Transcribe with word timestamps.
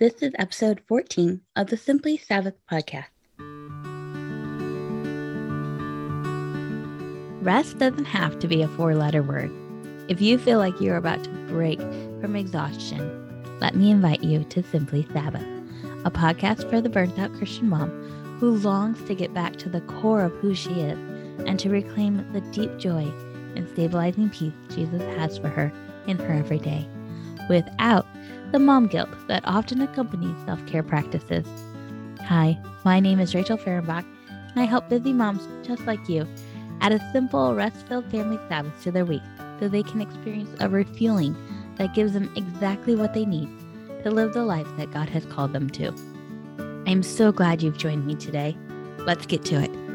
This 0.00 0.22
is 0.22 0.30
episode 0.38 0.80
14 0.86 1.40
of 1.56 1.70
the 1.70 1.76
Simply 1.76 2.16
Sabbath 2.16 2.54
podcast. 2.70 3.06
Rest 7.42 7.78
doesn't 7.78 8.04
have 8.04 8.38
to 8.38 8.46
be 8.46 8.62
a 8.62 8.68
four 8.68 8.94
letter 8.94 9.24
word. 9.24 9.50
If 10.06 10.20
you 10.20 10.38
feel 10.38 10.58
like 10.58 10.80
you're 10.80 10.98
about 10.98 11.24
to 11.24 11.30
break 11.48 11.80
from 12.20 12.36
exhaustion, 12.36 13.58
let 13.60 13.74
me 13.74 13.90
invite 13.90 14.22
you 14.22 14.44
to 14.44 14.62
Simply 14.62 15.04
Sabbath, 15.12 15.42
a 16.04 16.12
podcast 16.12 16.70
for 16.70 16.80
the 16.80 16.88
burnt 16.88 17.18
out 17.18 17.34
Christian 17.34 17.68
mom 17.68 17.90
who 18.38 18.56
longs 18.56 19.02
to 19.08 19.16
get 19.16 19.34
back 19.34 19.56
to 19.56 19.68
the 19.68 19.80
core 19.80 20.22
of 20.22 20.32
who 20.34 20.54
she 20.54 20.74
is 20.74 20.98
and 21.44 21.58
to 21.58 21.70
reclaim 21.70 22.24
the 22.32 22.40
deep 22.52 22.78
joy 22.78 23.02
and 23.56 23.68
stabilizing 23.70 24.30
peace 24.30 24.52
Jesus 24.72 25.02
has 25.16 25.38
for 25.38 25.48
her 25.48 25.72
in 26.06 26.18
her 26.18 26.34
everyday 26.34 26.86
without 27.48 28.06
the 28.52 28.58
mom 28.58 28.86
guilt 28.86 29.10
that 29.28 29.42
often 29.44 29.80
accompanies 29.80 30.36
self 30.46 30.64
care 30.66 30.82
practices. 30.82 31.46
Hi, 32.22 32.58
my 32.84 33.00
name 33.00 33.20
is 33.20 33.34
Rachel 33.34 33.58
Fahrenbach, 33.58 34.04
and 34.28 34.60
I 34.60 34.64
help 34.64 34.88
busy 34.88 35.12
moms 35.12 35.46
just 35.66 35.86
like 35.86 36.08
you 36.08 36.26
add 36.80 36.92
a 36.92 37.12
simple, 37.12 37.54
rest 37.54 37.86
filled 37.86 38.10
family 38.10 38.38
Sabbath 38.48 38.82
to 38.82 38.90
their 38.90 39.04
week 39.04 39.22
so 39.58 39.68
they 39.68 39.82
can 39.82 40.00
experience 40.00 40.50
a 40.60 40.68
refueling 40.68 41.36
that 41.76 41.94
gives 41.94 42.12
them 42.12 42.32
exactly 42.36 42.94
what 42.94 43.14
they 43.14 43.24
need 43.24 43.48
to 44.04 44.10
live 44.10 44.32
the 44.32 44.44
life 44.44 44.68
that 44.76 44.92
God 44.92 45.08
has 45.08 45.26
called 45.26 45.52
them 45.52 45.68
to. 45.70 45.92
I 46.86 46.90
am 46.90 47.02
so 47.02 47.32
glad 47.32 47.62
you've 47.62 47.78
joined 47.78 48.06
me 48.06 48.14
today. 48.14 48.56
Let's 48.98 49.26
get 49.26 49.44
to 49.46 49.60
it. 49.60 49.87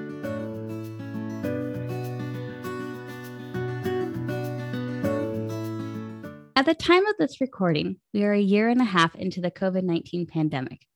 At 6.63 6.77
the 6.77 6.81
time 6.81 7.05
of 7.07 7.17
this 7.19 7.41
recording, 7.41 7.97
we 8.13 8.23
are 8.23 8.31
a 8.31 8.39
year 8.39 8.69
and 8.69 8.79
a 8.79 8.85
half 8.85 9.15
into 9.15 9.41
the 9.41 9.51
COVID 9.51 9.83
19 9.83 10.27
pandemic. 10.27 10.87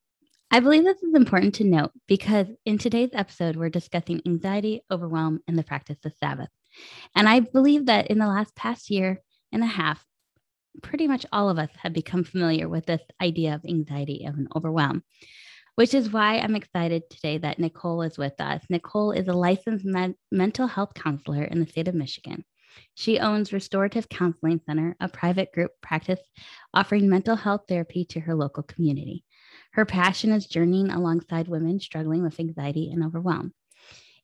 I 0.49 0.61
believe 0.61 0.85
this 0.85 1.03
is 1.03 1.13
important 1.13 1.55
to 1.55 1.65
note 1.65 1.91
because 2.07 2.47
in 2.63 2.77
today's 2.77 3.09
episode, 3.11 3.57
we're 3.57 3.67
discussing 3.67 4.21
anxiety, 4.25 4.83
overwhelm, 4.89 5.41
and 5.45 5.59
the 5.59 5.65
practice 5.65 5.97
of 6.05 6.13
Sabbath. 6.23 6.47
And 7.17 7.27
I 7.27 7.41
believe 7.41 7.87
that 7.87 8.07
in 8.07 8.17
the 8.17 8.27
last 8.27 8.55
past 8.55 8.89
year 8.89 9.21
and 9.51 9.61
a 9.61 9.67
half, 9.67 10.05
pretty 10.81 11.05
much 11.05 11.25
all 11.33 11.49
of 11.49 11.59
us 11.59 11.71
have 11.83 11.91
become 11.91 12.23
familiar 12.23 12.69
with 12.69 12.85
this 12.85 13.01
idea 13.21 13.53
of 13.53 13.65
anxiety 13.65 14.23
and 14.23 14.47
overwhelm, 14.55 15.03
which 15.75 15.93
is 15.93 16.13
why 16.13 16.37
I'm 16.37 16.55
excited 16.55 17.09
today 17.09 17.39
that 17.39 17.59
Nicole 17.59 18.03
is 18.03 18.17
with 18.17 18.39
us. 18.39 18.63
Nicole 18.69 19.11
is 19.11 19.27
a 19.27 19.33
licensed 19.33 19.85
mental 20.31 20.67
health 20.67 20.93
counselor 20.93 21.43
in 21.43 21.59
the 21.59 21.67
state 21.67 21.89
of 21.89 21.93
Michigan. 21.93 22.45
She 22.95 23.19
owns 23.19 23.53
Restorative 23.53 24.09
Counseling 24.09 24.61
Center, 24.65 24.95
a 24.99 25.09
private 25.09 25.51
group 25.51 25.71
practice 25.81 26.19
offering 26.73 27.09
mental 27.09 27.35
health 27.35 27.61
therapy 27.67 28.05
to 28.05 28.19
her 28.21 28.35
local 28.35 28.63
community. 28.63 29.23
Her 29.73 29.85
passion 29.85 30.31
is 30.31 30.47
journeying 30.47 30.89
alongside 30.89 31.47
women 31.47 31.79
struggling 31.79 32.23
with 32.23 32.39
anxiety 32.39 32.89
and 32.91 33.03
overwhelm. 33.03 33.53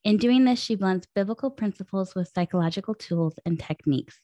In 0.04 0.18
doing 0.18 0.44
this, 0.44 0.60
she 0.60 0.76
blends 0.76 1.08
biblical 1.16 1.50
principles 1.50 2.14
with 2.14 2.32
psychological 2.36 2.94
tools 2.94 3.36
and 3.46 3.58
techniques. 3.58 4.20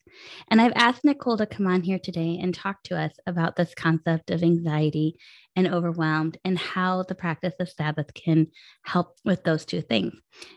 And 0.50 0.60
I've 0.60 0.74
asked 0.76 1.06
Nicole 1.06 1.38
to 1.38 1.46
come 1.46 1.68
on 1.68 1.84
here 1.84 2.00
today 2.00 2.38
and 2.42 2.54
talk 2.54 2.84
to 2.84 3.00
us 3.00 3.14
about 3.26 3.56
this 3.56 3.74
concept 3.74 4.30
of 4.30 4.44
anxiety 4.44 5.16
and 5.56 5.68
overwhelmed 5.68 6.38
and 6.44 6.60
how 6.60 7.04
the 7.04 7.16
practice 7.16 7.54
of 7.62 7.70
Sabbath 7.70 8.14
can 8.14 8.48
help 8.84 9.16
with 9.24 9.44
those 9.46 9.66
two 9.66 9.82
things. 9.82 10.14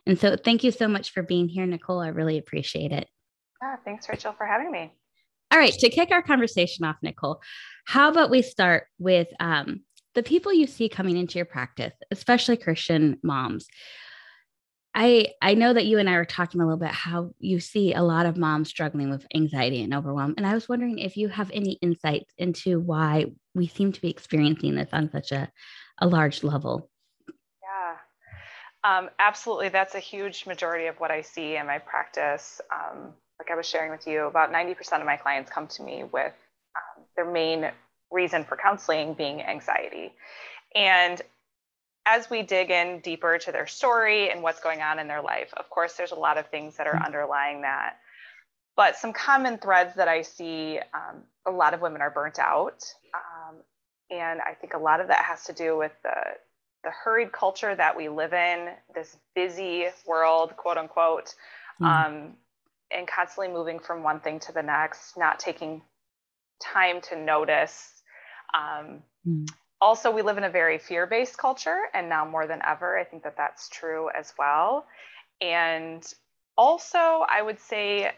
And 0.06 0.18
so, 0.18 0.36
thank 0.36 0.64
you 0.64 0.72
so 0.72 0.88
much 0.88 1.12
for 1.12 1.22
being 1.22 1.48
here, 1.48 1.66
Nicole. 1.66 2.00
I 2.00 2.08
really 2.08 2.38
appreciate 2.38 2.90
it. 2.90 3.06
Yeah, 3.62 3.76
thanks, 3.84 4.08
Rachel, 4.08 4.32
for 4.32 4.44
having 4.44 4.72
me. 4.72 4.92
All 5.52 5.58
right, 5.58 5.72
to 5.72 5.88
kick 5.88 6.10
our 6.10 6.22
conversation 6.22 6.84
off, 6.84 6.96
Nicole, 7.00 7.40
how 7.86 8.10
about 8.10 8.30
we 8.30 8.42
start 8.42 8.86
with 8.98 9.28
um, 9.38 9.82
the 10.14 10.22
people 10.22 10.52
you 10.52 10.66
see 10.66 10.88
coming 10.88 11.16
into 11.16 11.38
your 11.38 11.46
practice, 11.46 11.94
especially 12.10 12.56
Christian 12.56 13.18
moms. 13.22 13.66
I 14.94 15.28
I 15.40 15.54
know 15.54 15.72
that 15.72 15.86
you 15.86 15.98
and 15.98 16.10
I 16.10 16.16
were 16.16 16.24
talking 16.24 16.60
a 16.60 16.64
little 16.64 16.78
bit 16.78 16.90
how 16.90 17.30
you 17.38 17.60
see 17.60 17.94
a 17.94 18.02
lot 18.02 18.26
of 18.26 18.36
moms 18.36 18.68
struggling 18.68 19.10
with 19.10 19.26
anxiety 19.34 19.82
and 19.82 19.94
overwhelm, 19.94 20.34
and 20.36 20.46
I 20.46 20.54
was 20.54 20.68
wondering 20.68 20.98
if 20.98 21.16
you 21.16 21.28
have 21.28 21.50
any 21.52 21.72
insights 21.82 22.32
into 22.36 22.80
why 22.80 23.26
we 23.54 23.68
seem 23.68 23.92
to 23.92 24.00
be 24.00 24.10
experiencing 24.10 24.74
this 24.74 24.90
on 24.92 25.10
such 25.10 25.32
a 25.32 25.50
a 25.98 26.06
large 26.06 26.42
level. 26.42 26.90
Yeah, 27.62 28.98
um, 28.98 29.08
absolutely. 29.18 29.68
That's 29.68 29.94
a 29.94 30.00
huge 30.00 30.46
majority 30.46 30.86
of 30.86 30.96
what 30.98 31.10
I 31.10 31.22
see 31.22 31.56
in 31.56 31.66
my 31.66 31.78
practice. 31.78 32.60
Um, 32.74 33.14
like 33.42 33.50
I 33.50 33.56
was 33.56 33.66
sharing 33.66 33.90
with 33.90 34.06
you, 34.06 34.26
about 34.26 34.52
90% 34.52 35.00
of 35.00 35.06
my 35.06 35.16
clients 35.16 35.50
come 35.50 35.66
to 35.68 35.82
me 35.82 36.04
with 36.04 36.32
um, 36.76 37.04
their 37.16 37.30
main 37.30 37.72
reason 38.12 38.44
for 38.44 38.56
counseling 38.56 39.14
being 39.14 39.42
anxiety. 39.42 40.12
And 40.76 41.20
as 42.06 42.30
we 42.30 42.42
dig 42.42 42.70
in 42.70 43.00
deeper 43.00 43.38
to 43.38 43.50
their 43.50 43.66
story 43.66 44.30
and 44.30 44.42
what's 44.42 44.60
going 44.60 44.80
on 44.80 45.00
in 45.00 45.08
their 45.08 45.22
life, 45.22 45.52
of 45.56 45.68
course, 45.70 45.94
there's 45.94 46.12
a 46.12 46.16
lot 46.16 46.38
of 46.38 46.46
things 46.48 46.76
that 46.76 46.86
are 46.86 46.94
mm-hmm. 46.94 47.04
underlying 47.04 47.62
that. 47.62 47.96
But 48.76 48.96
some 48.96 49.12
common 49.12 49.58
threads 49.58 49.96
that 49.96 50.08
I 50.08 50.22
see 50.22 50.78
um, 50.94 51.22
a 51.44 51.50
lot 51.50 51.74
of 51.74 51.80
women 51.80 52.00
are 52.00 52.10
burnt 52.10 52.38
out. 52.38 52.84
Um, 53.12 53.56
and 54.10 54.40
I 54.40 54.54
think 54.54 54.74
a 54.74 54.78
lot 54.78 55.00
of 55.00 55.08
that 55.08 55.24
has 55.24 55.44
to 55.44 55.52
do 55.52 55.76
with 55.76 55.92
the, 56.04 56.14
the 56.84 56.90
hurried 56.90 57.32
culture 57.32 57.74
that 57.74 57.96
we 57.96 58.08
live 58.08 58.32
in, 58.32 58.68
this 58.94 59.16
busy 59.34 59.86
world, 60.06 60.56
quote 60.56 60.78
unquote. 60.78 61.34
Mm-hmm. 61.80 61.84
Um, 61.84 62.36
and 62.94 63.06
constantly 63.06 63.52
moving 63.52 63.78
from 63.78 64.02
one 64.02 64.20
thing 64.20 64.40
to 64.40 64.52
the 64.52 64.62
next, 64.62 65.16
not 65.16 65.38
taking 65.38 65.82
time 66.60 67.00
to 67.02 67.16
notice. 67.16 68.02
Um, 68.54 69.02
mm. 69.26 69.48
Also, 69.80 70.12
we 70.12 70.22
live 70.22 70.38
in 70.38 70.44
a 70.44 70.50
very 70.50 70.78
fear 70.78 71.06
based 71.06 71.36
culture, 71.36 71.78
and 71.92 72.08
now 72.08 72.24
more 72.24 72.46
than 72.46 72.60
ever, 72.66 72.98
I 72.98 73.04
think 73.04 73.24
that 73.24 73.36
that's 73.36 73.68
true 73.68 74.08
as 74.16 74.32
well. 74.38 74.86
And 75.40 76.04
also, 76.56 76.98
I 76.98 77.42
would 77.42 77.58
say 77.58 78.12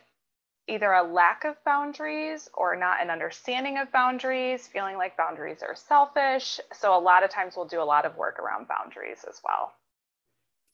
either 0.69 0.93
a 0.93 1.03
lack 1.03 1.45
of 1.45 1.57
boundaries 1.65 2.49
or 2.53 2.77
not 2.77 3.03
an 3.03 3.11
understanding 3.11 3.79
of 3.79 3.91
boundaries, 3.93 4.67
feeling 4.67 4.97
like 4.97 5.17
boundaries 5.17 5.63
are 5.63 5.75
selfish. 5.75 6.61
So, 6.73 6.97
a 6.97 7.01
lot 7.01 7.25
of 7.25 7.31
times, 7.31 7.55
we'll 7.57 7.67
do 7.67 7.81
a 7.81 7.85
lot 7.85 8.05
of 8.05 8.17
work 8.17 8.39
around 8.39 8.69
boundaries 8.69 9.25
as 9.27 9.41
well. 9.43 9.73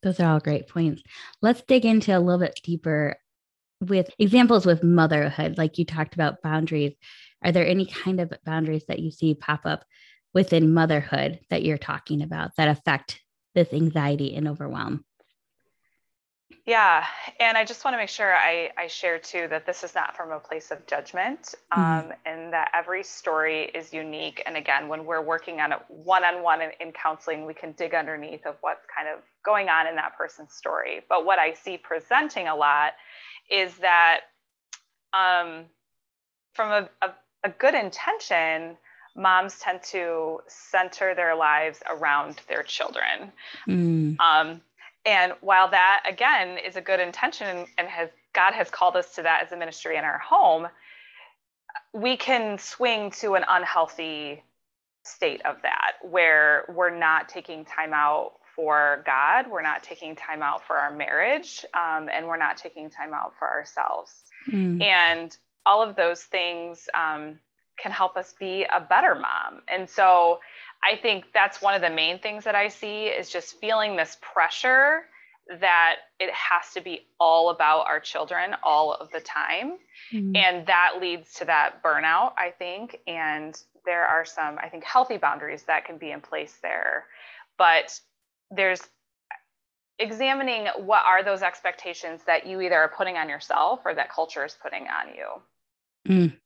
Those 0.03 0.19
are 0.19 0.32
all 0.32 0.41
great 0.41 0.67
points. 0.67 1.03
Let's 1.43 1.62
dig 1.62 1.84
into 1.84 2.17
a 2.17 2.19
little 2.19 2.41
bit 2.41 2.59
deeper 2.65 3.17
with 3.81 4.11
examples 4.19 4.67
with 4.67 4.85
motherhood, 4.85 5.59
like 5.59 5.79
you 5.79 5.85
talked 5.85 6.15
about 6.15 6.43
boundaries, 6.43 6.95
are 7.43 7.53
there 7.53 7.67
any 7.67 7.87
kind 7.87 8.21
of 8.21 8.33
boundaries 8.45 8.85
that 8.89 8.99
you 8.99 9.11
see 9.11 9.35
pop 9.35 9.61
up 9.65 9.85
within 10.35 10.75
motherhood 10.75 11.41
that 11.51 11.63
you're 11.63 11.79
talking 11.79 12.23
about 12.23 12.55
that 12.57 12.69
affect 12.69 13.21
this 13.55 13.73
anxiety 13.73 14.35
and 14.35 14.47
overwhelm? 14.47 15.05
Yeah, 16.67 17.05
and 17.41 17.57
I 17.57 17.65
just 17.65 17.85
want 17.85 17.95
to 17.95 17.99
make 17.99 18.11
sure 18.11 18.35
I, 18.35 18.71
I 18.77 18.87
share 18.87 19.19
too 19.19 19.49
that 19.49 19.67
this 19.67 19.83
is 19.83 19.95
not 19.95 20.17
from 20.17 20.31
a 20.31 20.39
place 20.39 20.71
of 20.71 20.87
judgment 20.87 21.55
mm-hmm. 21.73 21.81
um, 21.81 22.03
mm-hmm. 22.03 22.11
and 22.27 22.53
that 22.53 22.71
every 22.75 23.03
story 23.03 23.71
is 23.75 23.93
unique. 23.93 24.43
And 24.47 24.57
again, 24.57 24.87
when 24.87 25.05
we're 25.05 25.23
working 25.23 25.61
on 25.61 25.73
it 25.73 25.79
one 25.89 26.23
on 26.23 26.43
one 26.43 26.61
in 26.61 26.93
counseling, 26.93 27.47
we 27.47 27.55
can 27.55 27.73
dig 27.73 27.95
underneath 27.95 28.47
of 28.47 28.57
what's 28.61 28.85
kind 28.95 29.09
of 29.09 29.21
going 29.45 29.69
on 29.69 29.87
in 29.87 29.97
that 29.97 30.17
person's 30.17 30.53
story. 30.53 31.01
But 31.09 31.25
what 31.25 31.39
I 31.39 31.55
see 31.55 31.79
presenting 31.79 32.47
a 32.47 32.55
lot 32.55 32.93
is 33.50 33.77
that 33.78 34.21
um, 35.12 35.65
from 36.55 36.71
a, 36.71 37.06
a, 37.06 37.11
a 37.44 37.50
good 37.50 37.75
intention, 37.75 38.77
moms 39.16 39.59
tend 39.59 39.83
to 39.83 40.41
center 40.47 41.15
their 41.15 41.34
lives 41.34 41.81
around 41.88 42.41
their 42.49 42.62
children. 42.62 43.33
Mm. 43.69 44.19
Um, 44.21 44.61
and 45.05 45.33
while 45.41 45.71
that 45.71 46.03
again 46.09 46.59
is 46.59 46.77
a 46.77 46.81
good 46.81 47.00
intention 47.00 47.66
and 47.78 47.88
has 47.88 48.11
God 48.33 48.53
has 48.53 48.71
called 48.71 48.97
us 48.97 49.15
to 49.16 49.22
that 49.22 49.43
as 49.44 49.53
a 49.53 49.56
ministry 49.56 49.97
in 49.97 50.05
our 50.05 50.19
home, 50.19 50.69
we 51.93 52.17
can 52.17 52.59
swing 52.59 53.11
to 53.12 53.34
an 53.34 53.44
unhealthy 53.49 54.43
state 55.05 55.44
of 55.44 55.56
that 55.62 55.93
where 56.03 56.65
we're 56.69 56.97
not 56.97 57.29
taking 57.29 57.64
time 57.64 57.93
out 57.93 58.35
for 58.61 59.03
God, 59.07 59.51
we're 59.51 59.62
not 59.62 59.83
taking 59.83 60.15
time 60.15 60.43
out 60.43 60.67
for 60.67 60.77
our 60.77 60.95
marriage, 60.95 61.65
um, 61.73 62.11
and 62.12 62.27
we're 62.27 62.37
not 62.37 62.59
taking 62.59 62.91
time 62.91 63.15
out 63.15 63.33
for 63.39 63.49
ourselves. 63.49 64.12
Mm. 64.53 64.83
And 64.83 65.35
all 65.65 65.83
of 65.83 65.97
those 65.97 66.23
things 66.23 66.87
um, 66.93 67.39
can 67.79 67.91
help 67.91 68.19
us 68.19 68.35
be 68.39 68.65
a 68.65 68.79
better 68.79 69.15
mom. 69.15 69.62
And 69.67 69.89
so 69.89 70.41
I 70.85 70.97
think 70.97 71.25
that's 71.33 71.62
one 71.62 71.75
of 71.75 71.81
the 71.81 71.89
main 71.89 72.19
things 72.19 72.45
that 72.45 72.55
I 72.55 72.69
see 72.69 73.05
is 73.07 73.31
just 73.31 73.59
feeling 73.61 73.97
this 73.97 74.19
pressure 74.21 75.07
that 75.59 75.97
it 76.19 76.31
has 76.35 76.75
to 76.75 76.83
be 76.83 77.07
all 77.19 77.49
about 77.49 77.87
our 77.87 77.99
children 77.99 78.55
all 78.62 78.93
of 78.93 79.11
the 79.11 79.21
time. 79.21 79.79
Mm. 80.12 80.37
And 80.37 80.67
that 80.67 80.99
leads 81.01 81.33
to 81.37 81.47
that 81.47 81.83
burnout, 81.83 82.35
I 82.37 82.51
think. 82.59 83.01
And 83.07 83.59
there 83.87 84.07
are 84.07 84.27
some, 84.27 84.59
I 84.59 84.69
think, 84.69 84.85
healthy 84.85 85.17
boundaries 85.17 85.62
that 85.62 85.87
can 85.87 85.97
be 85.97 86.11
in 86.11 86.21
place 86.21 86.59
there. 86.62 87.07
But 87.57 87.99
there's 88.50 88.81
examining 89.99 90.67
what 90.79 91.05
are 91.05 91.23
those 91.23 91.43
expectations 91.43 92.23
that 92.26 92.47
you 92.47 92.61
either 92.61 92.76
are 92.76 92.93
putting 92.97 93.17
on 93.17 93.29
yourself 93.29 93.81
or 93.85 93.94
that 93.94 94.11
culture 94.11 94.44
is 94.44 94.56
putting 94.62 94.87
on 94.88 95.14
you. 95.14 96.12
Mm, 96.12 96.37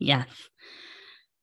yes. 0.00 0.26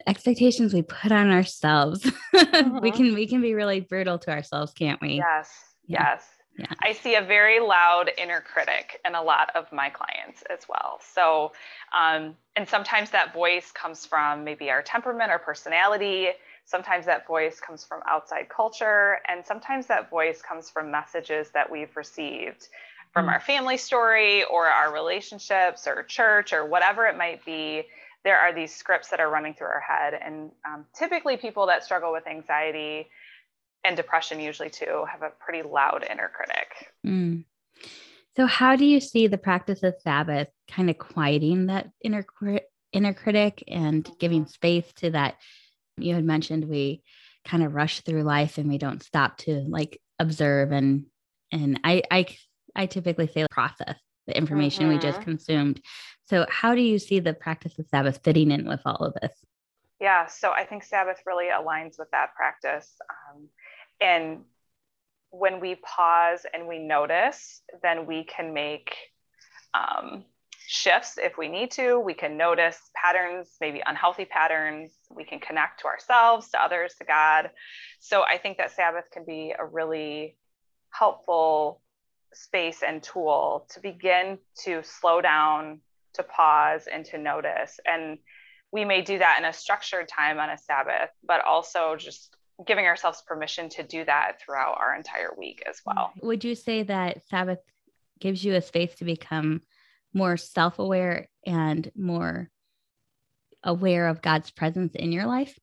expectations 0.07 0.74
we 0.74 0.81
put 0.81 1.12
on 1.12 1.31
ourselves. 1.31 2.10
Mm-hmm. 2.36 2.80
we 2.80 2.92
can 2.92 3.13
we 3.16 3.28
can 3.28 3.42
be 3.42 3.54
really 3.54 3.81
brutal 3.81 4.18
to 4.19 4.31
ourselves, 4.31 4.72
can't 4.74 5.02
we? 5.02 5.16
Yes. 5.16 5.52
Yeah. 5.88 6.04
Yes. 6.04 6.25
Yeah. 6.57 6.74
I 6.81 6.94
see 6.94 7.16
a 7.16 7.22
very 7.22 7.60
loud 7.60 8.10
inner 8.18 8.40
critic 8.40 9.02
in 9.06 9.13
a 9.13 9.22
lot 9.22 9.54
of 9.56 9.69
my 9.74 9.90
clients 9.90 10.42
as 10.50 10.60
well. 10.69 11.02
So, 11.13 11.52
um, 11.98 12.36
and 12.56 12.68
sometimes 12.68 13.10
that 13.12 13.34
voice 13.34 13.72
comes 13.72 14.06
from 14.06 14.46
maybe 14.46 14.69
our 14.69 14.81
temperament 14.81 15.31
or 15.31 15.40
personality. 15.40 16.30
Sometimes 16.66 17.06
that 17.06 17.28
voice 17.28 17.60
comes 17.60 17.84
from 17.84 18.02
outside 18.08 18.50
culture. 18.50 19.20
And 19.28 19.46
sometimes 19.46 19.86
that 19.88 20.10
voice 20.10 20.42
comes 20.42 20.70
from 20.70 20.92
messages 20.92 21.50
that 21.54 21.72
we've 21.72 21.96
received 21.96 22.68
from 23.14 23.28
mm. 23.28 23.32
our 23.32 23.40
family 23.40 23.78
story 23.78 24.44
or 24.46 24.66
our 24.66 24.94
relationships 24.94 25.88
or 25.88 26.04
church 26.04 26.54
or 26.54 26.66
whatever 26.66 27.06
it 27.06 27.18
might 27.18 27.46
be. 27.46 27.84
There 28.24 28.38
are 28.38 28.52
these 28.52 28.76
scripts 28.76 29.10
that 29.10 29.20
are 29.20 29.30
running 29.30 29.54
through 29.54 29.68
our 29.68 29.80
head. 29.80 30.20
And 30.20 30.52
um, 30.68 30.86
typically, 30.98 31.38
people 31.38 31.68
that 31.68 31.84
struggle 31.84 32.12
with 32.12 32.26
anxiety 32.28 33.08
and 33.84 33.96
depression 33.96 34.40
usually 34.40 34.72
too 34.72 35.06
have 35.10 35.22
a 35.22 35.30
pretty 35.40 35.68
loud 35.68 36.06
inner 36.10 36.32
critic. 36.36 36.92
Mm. 37.06 37.46
So 38.36 38.48
how 38.48 38.76
do 38.76 38.86
you 38.86 39.00
see 39.00 39.28
the 39.28 39.38
practice 39.38 39.84
of 39.84 39.96
Sabbath 40.04 40.48
kind 40.70 40.90
of 40.90 40.98
quieting 40.98 41.68
that 41.68 41.90
inner 42.04 42.26
inner 42.92 43.14
critic 43.14 43.64
and 43.68 44.10
giving 44.20 44.42
mm-hmm. 44.42 44.50
space 44.50 44.92
to 44.98 45.12
that? 45.12 45.36
You 45.97 46.15
had 46.15 46.25
mentioned 46.25 46.65
we 46.65 47.03
kind 47.45 47.63
of 47.63 47.74
rush 47.74 48.01
through 48.01 48.24
life 48.24 48.57
and 48.57 48.69
we 48.69 48.77
don't 48.77 49.03
stop 49.03 49.38
to 49.38 49.63
like 49.68 50.01
observe 50.19 50.71
and 50.71 51.06
and 51.51 51.80
I 51.83 52.03
I 52.09 52.25
I 52.75 52.86
typically 52.88 53.27
say 53.27 53.45
process 53.50 53.97
the 54.27 54.38
information 54.38 54.86
mm-hmm. 54.86 54.95
we 54.95 55.00
just 55.00 55.19
mm-hmm. 55.19 55.31
consumed. 55.31 55.81
So 56.24 56.45
how 56.50 56.74
do 56.75 56.81
you 56.81 57.00
see 57.00 57.19
the 57.19 57.33
practice 57.33 57.77
of 57.77 57.88
Sabbath 57.88 58.21
fitting 58.24 58.51
in 58.51 58.68
with 58.68 58.81
all 58.86 58.97
of 58.97 59.13
this? 59.21 59.31
Yeah, 60.00 60.25
so 60.25 60.51
I 60.51 60.65
think 60.65 60.83
Sabbath 60.83 61.21
really 61.25 61.45
aligns 61.45 61.97
with 61.97 62.09
that 62.12 62.33
practice. 62.36 62.92
Um, 63.09 63.47
and 64.01 64.39
when 65.30 65.59
we 65.59 65.75
pause 65.75 66.45
and 66.53 66.68
we 66.68 66.80
notice, 66.80 67.62
then 67.81 68.06
we 68.06 68.24
can 68.24 68.53
make 68.53 68.95
um, 69.74 70.25
shifts 70.68 71.18
if 71.18 71.38
we 71.38 71.48
need 71.48 71.72
to. 71.72 72.00
We 72.00 72.14
can 72.14 72.38
notice 72.38 72.78
patterns, 72.96 73.50
maybe 73.62 73.82
unhealthy 73.86 74.26
patterns. 74.26 74.94
We 75.10 75.24
can 75.24 75.40
connect 75.40 75.82
to 75.82 75.88
ourselves, 75.88 76.50
to 76.52 76.62
others, 76.62 76.96
to 77.00 77.06
God. 77.06 77.52
So 78.00 78.24
I 78.24 78.38
think 78.38 78.58
that 78.58 78.72
Sabbath 78.72 79.06
can 79.12 79.26
be 79.26 79.54
a 79.58 79.66
really 79.66 80.38
helpful 80.90 81.82
space 82.34 82.84
and 82.86 83.02
tool 83.02 83.68
to 83.74 83.80
begin 83.80 84.38
to 84.64 84.82
slow 84.84 85.22
down, 85.22 85.80
to 86.14 86.24
pause, 86.24 86.88
and 86.92 87.06
to 87.06 87.18
notice. 87.18 87.80
And 87.86 88.18
we 88.72 88.86
may 88.86 89.02
do 89.02 89.18
that 89.20 89.38
in 89.40 89.46
a 89.46 89.54
structured 89.54 90.08
time 90.08 90.40
on 90.40 90.50
a 90.50 90.58
Sabbath, 90.58 91.10
but 91.26 91.44
also 91.46 91.96
just 91.96 92.36
giving 92.66 92.86
ourselves 92.86 93.22
permission 93.28 93.70
to 93.70 93.84
do 93.84 94.06
that 94.06 94.42
throughout 94.42 94.78
our 94.80 94.96
entire 94.96 95.30
week 95.38 95.64
as 95.70 95.82
well. 95.86 96.14
Would 96.22 96.44
you 96.44 96.56
say 96.56 96.84
that 96.84 97.28
Sabbath 97.28 97.60
gives 98.20 98.44
you 98.44 98.56
a 98.56 98.62
space 98.62 98.96
to 98.96 99.06
become 99.06 99.62
more 100.16 100.38
self 100.38 100.80
aware 100.80 101.28
and 101.46 101.92
more 101.96 102.50
aware 103.64 104.08
of 104.08 104.22
God's 104.22 104.50
presence 104.50 104.96
in 104.96 105.12
your 105.12 105.28
life? 105.28 105.58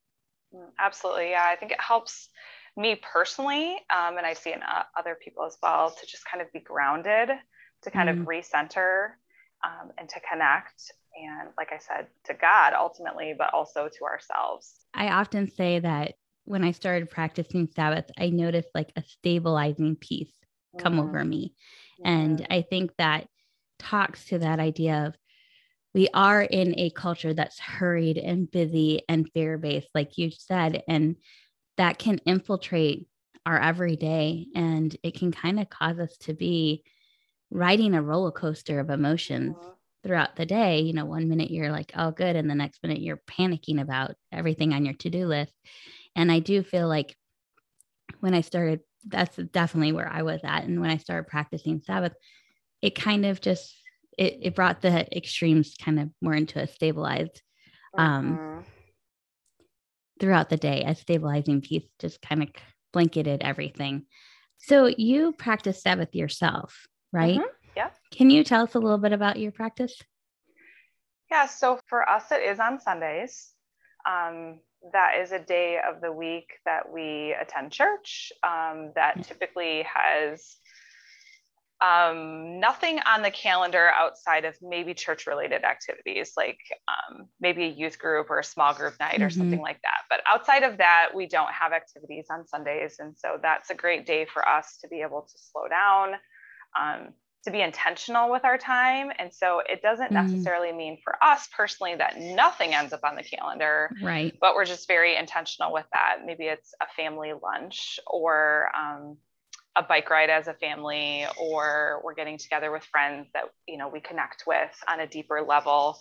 Mm, 0.55 0.69
absolutely. 0.79 1.31
Yeah. 1.31 1.45
I 1.45 1.57
think 1.57 1.73
it 1.73 1.81
helps 1.81 2.29
me 2.77 3.01
personally, 3.13 3.77
um, 3.91 4.17
and 4.17 4.27
I 4.27 4.35
see 4.35 4.53
in 4.53 4.63
uh, 4.63 4.85
other 4.97 5.17
people 5.23 5.45
as 5.45 5.57
well, 5.63 5.91
to 5.91 6.07
just 6.07 6.25
kind 6.25 6.41
of 6.41 6.53
be 6.53 6.61
grounded, 6.61 7.31
to 7.83 7.91
kind 7.91 8.09
mm. 8.09 8.21
of 8.21 8.27
recenter 8.27 9.09
um, 9.65 9.91
and 9.99 10.09
to 10.09 10.21
connect. 10.21 10.93
And 11.15 11.51
like 11.59 11.73
I 11.73 11.79
said, 11.79 12.07
to 12.27 12.35
God 12.35 12.73
ultimately, 12.75 13.35
but 13.37 13.53
also 13.53 13.89
to 13.89 14.05
ourselves. 14.05 14.73
I 14.95 15.09
often 15.09 15.51
say 15.51 15.81
that 15.81 16.15
when 16.45 16.65
I 16.65 16.73
started 16.73 17.11
practicing 17.11 17.69
Sabbath, 17.75 18.07
I 18.19 18.31
noticed 18.31 18.71
like 18.75 18.93
a 18.97 19.03
stabilizing 19.03 19.97
peace 19.97 20.33
come 20.79 20.95
mm-hmm. 20.95 21.09
over 21.09 21.25
me. 21.25 21.55
Mm-hmm. 22.01 22.11
And 22.11 22.47
I 22.51 22.63
think 22.63 22.93
that 22.97 23.27
talks 23.83 24.27
to 24.27 24.39
that 24.39 24.61
idea 24.61 25.07
of 25.07 25.15
we 25.95 26.09
are 26.15 26.41
in 26.41 26.79
a 26.79 26.91
culture 26.91 27.35
that's 27.35 27.59
hurried 27.59 28.17
and 28.17 28.51
busy 28.51 29.03
and 29.09 29.31
fear 29.33 29.59
based, 29.59 29.89
like 29.95 30.17
you 30.17 30.31
said, 30.31 30.83
and 30.89 31.17
that 31.77 31.99
can 31.99 32.19
infiltrate 32.25 33.07
our 33.45 33.59
everyday 33.59 34.47
and 34.55 34.97
it 35.03 35.15
can 35.15 35.33
kind 35.33 35.61
of 35.61 35.69
cause 35.69 35.99
us 35.99 36.17
to 36.19 36.33
be 36.33 36.85
riding 37.51 37.95
a 37.95 38.03
roller 38.03 38.31
coaster 38.31 38.81
of 38.81 38.89
emotions. 38.89 39.57
Mm-hmm 39.57 39.73
throughout 40.03 40.37
the 40.37 40.47
day. 40.47 40.81
You 40.81 40.93
know, 40.93 41.05
one 41.05 41.29
minute 41.29 41.51
you're 41.51 41.71
like, 41.71 41.93
oh, 41.97 42.11
good. 42.11 42.37
And 42.37 42.51
the 42.51 42.55
next 42.55 42.83
minute 42.83 43.01
you're 43.01 43.23
panicking 43.29 43.81
about 43.81 44.15
everything 44.31 44.73
on 44.73 44.85
your 44.85 44.95
to 44.95 45.11
do 45.11 45.27
list. 45.27 45.55
And 46.17 46.31
I 46.31 46.41
do 46.41 46.63
feel 46.63 46.89
like 46.89 47.17
when 48.21 48.35
I 48.35 48.41
started, 48.41 48.81
that's 49.07 49.37
definitely 49.37 49.93
where 49.93 50.09
I 50.09 50.23
was 50.23 50.41
at. 50.45 50.65
And 50.65 50.81
when 50.81 50.91
I 50.91 50.97
started 50.99 51.29
practicing 51.29 51.81
Sabbath, 51.81 52.13
it 52.83 52.95
kind 52.95 53.25
of 53.25 53.41
just 53.41 53.75
it, 54.19 54.39
it 54.43 54.55
brought 54.55 54.83
the 54.83 55.17
extremes 55.17 55.75
kind 55.83 55.99
of 55.99 56.11
more 56.21 56.35
into 56.35 56.61
a 56.61 56.67
stabilized 56.67 57.41
um 57.97 58.35
uh-huh. 58.35 58.63
throughout 60.21 60.51
the 60.51 60.57
day, 60.57 60.85
a 60.85 60.95
stabilizing 60.95 61.61
peace 61.61 61.89
just 61.99 62.21
kind 62.21 62.43
of 62.43 62.49
blanketed 62.93 63.43
everything. 63.43 64.07
So 64.59 64.87
you 64.87 65.33
practice 65.33 65.83
Sabbath 65.83 66.15
yourself, 66.15 66.87
right? 67.13 67.39
Mm-hmm. 67.39 67.77
Yeah. 67.77 67.91
Can 68.13 68.31
you 68.31 68.45
tell 68.45 68.63
us 68.63 68.75
a 68.75 68.79
little 68.79 68.99
bit 68.99 69.13
about 69.13 69.39
your 69.39 69.51
practice? 69.51 70.01
Yeah, 71.31 71.47
so 71.47 71.81
for 71.87 72.09
us, 72.09 72.31
it 72.31 72.43
is 72.43 72.61
on 72.61 72.79
Sundays. 72.79 73.53
Um, 74.07 74.61
that 74.93 75.19
is 75.21 75.33
a 75.33 75.39
day 75.39 75.79
of 75.79 76.01
the 76.01 76.13
week 76.13 76.53
that 76.67 76.93
we 76.93 77.35
attend 77.41 77.73
church 77.73 78.33
um, 78.43 78.93
that 78.95 79.25
typically 79.25 79.87
has 79.93 80.57
um, 81.83 82.61
nothing 82.61 83.01
on 83.01 83.23
the 83.23 83.31
calendar 83.31 83.91
outside 83.99 84.45
of 84.45 84.55
maybe 84.63 84.95
church 84.95 85.27
related 85.27 85.65
activities 85.65 86.33
like 86.37 86.59
um, 86.87 87.27
maybe 87.41 87.65
a 87.65 87.69
youth 87.69 87.99
group 87.99 88.31
or 88.31 88.39
a 88.39 88.45
small 88.45 88.73
group 88.73 88.95
night 89.01 89.15
mm-hmm. 89.15 89.25
or 89.25 89.31
something 89.31 89.61
like 89.61 89.81
that. 89.83 90.03
But 90.09 90.21
outside 90.27 90.63
of 90.63 90.79
that, 90.79 91.09
we 91.15 91.27
don't 91.27 91.51
have 91.51 91.73
activities 91.73 92.27
on 92.31 92.47
Sundays. 92.47 92.97
And 93.01 93.17
so 93.19 93.39
that's 93.43 93.71
a 93.71 93.75
great 93.75 94.07
day 94.07 94.27
for 94.27 94.49
us 94.49 94.79
to 94.83 94.89
be 94.89 95.01
able 95.01 95.23
to 95.23 95.39
slow 95.39 95.67
down, 95.69 96.13
um, 96.81 97.09
to 97.45 97.51
be 97.51 97.61
intentional 97.61 98.31
with 98.31 98.45
our 98.45 98.59
time. 98.59 99.11
And 99.19 99.35
so 99.35 99.61
it 99.69 99.83
doesn't 99.83 100.13
mm. 100.13 100.23
necessarily 100.23 100.71
mean 100.73 100.99
for 101.03 101.17
us 101.21 101.49
personally 101.57 101.97
that 101.97 102.17
nothing 102.21 102.75
ends 102.75 102.93
up 102.93 103.01
on 103.03 103.17
the 103.17 103.25
calendar. 103.25 103.91
Right. 104.01 104.33
But 104.41 104.55
we're 104.55 104.67
just 104.67 104.87
very 104.87 105.17
intentional 105.17 105.73
with 105.73 105.87
that. 105.93 106.19
Maybe 106.25 106.45
it's 106.45 106.75
a 106.81 106.87
family 106.95 107.33
lunch 107.33 107.99
or 108.07 108.69
um, 108.77 109.17
a 109.77 109.83
bike 109.83 110.11
ride 110.11 110.31
as 110.31 110.49
a 110.49 110.55
family, 110.55 111.25
or 111.41 112.01
we're 112.05 112.15
getting 112.15 112.39
together 112.39 112.71
with 112.71 112.85
friends 112.85 113.29
that, 113.35 113.45
you 113.67 113.79
know, 113.79 113.89
we 113.89 114.01
connect 114.01 114.45
with 114.47 114.71
on 114.89 115.01
a 115.01 115.07
deeper 115.07 115.43
level 115.43 115.99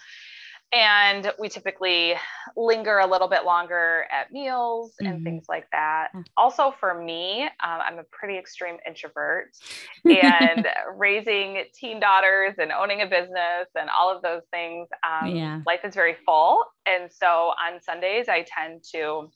and 0.73 1.33
we 1.37 1.49
typically 1.49 2.13
linger 2.55 2.99
a 2.99 3.07
little 3.07 3.27
bit 3.27 3.43
longer 3.43 4.05
at 4.11 4.31
meals 4.31 4.93
and 4.99 5.15
mm-hmm. 5.15 5.23
things 5.23 5.45
like 5.49 5.69
that 5.71 6.09
mm. 6.15 6.23
also 6.37 6.73
for 6.79 7.01
me 7.01 7.43
um, 7.43 7.79
i'm 7.85 7.99
a 7.99 8.03
pretty 8.11 8.37
extreme 8.37 8.77
introvert 8.87 9.49
and 10.05 10.67
raising 10.95 11.63
teen 11.73 11.99
daughters 11.99 12.55
and 12.57 12.71
owning 12.71 13.01
a 13.01 13.05
business 13.05 13.67
and 13.75 13.89
all 13.89 14.13
of 14.15 14.21
those 14.21 14.43
things 14.51 14.87
um, 15.03 15.35
yeah. 15.35 15.61
life 15.65 15.81
is 15.83 15.93
very 15.93 16.15
full 16.25 16.63
and 16.85 17.11
so 17.11 17.51
on 17.61 17.81
sundays 17.81 18.29
i 18.29 18.45
tend 18.47 18.81
to 18.83 19.29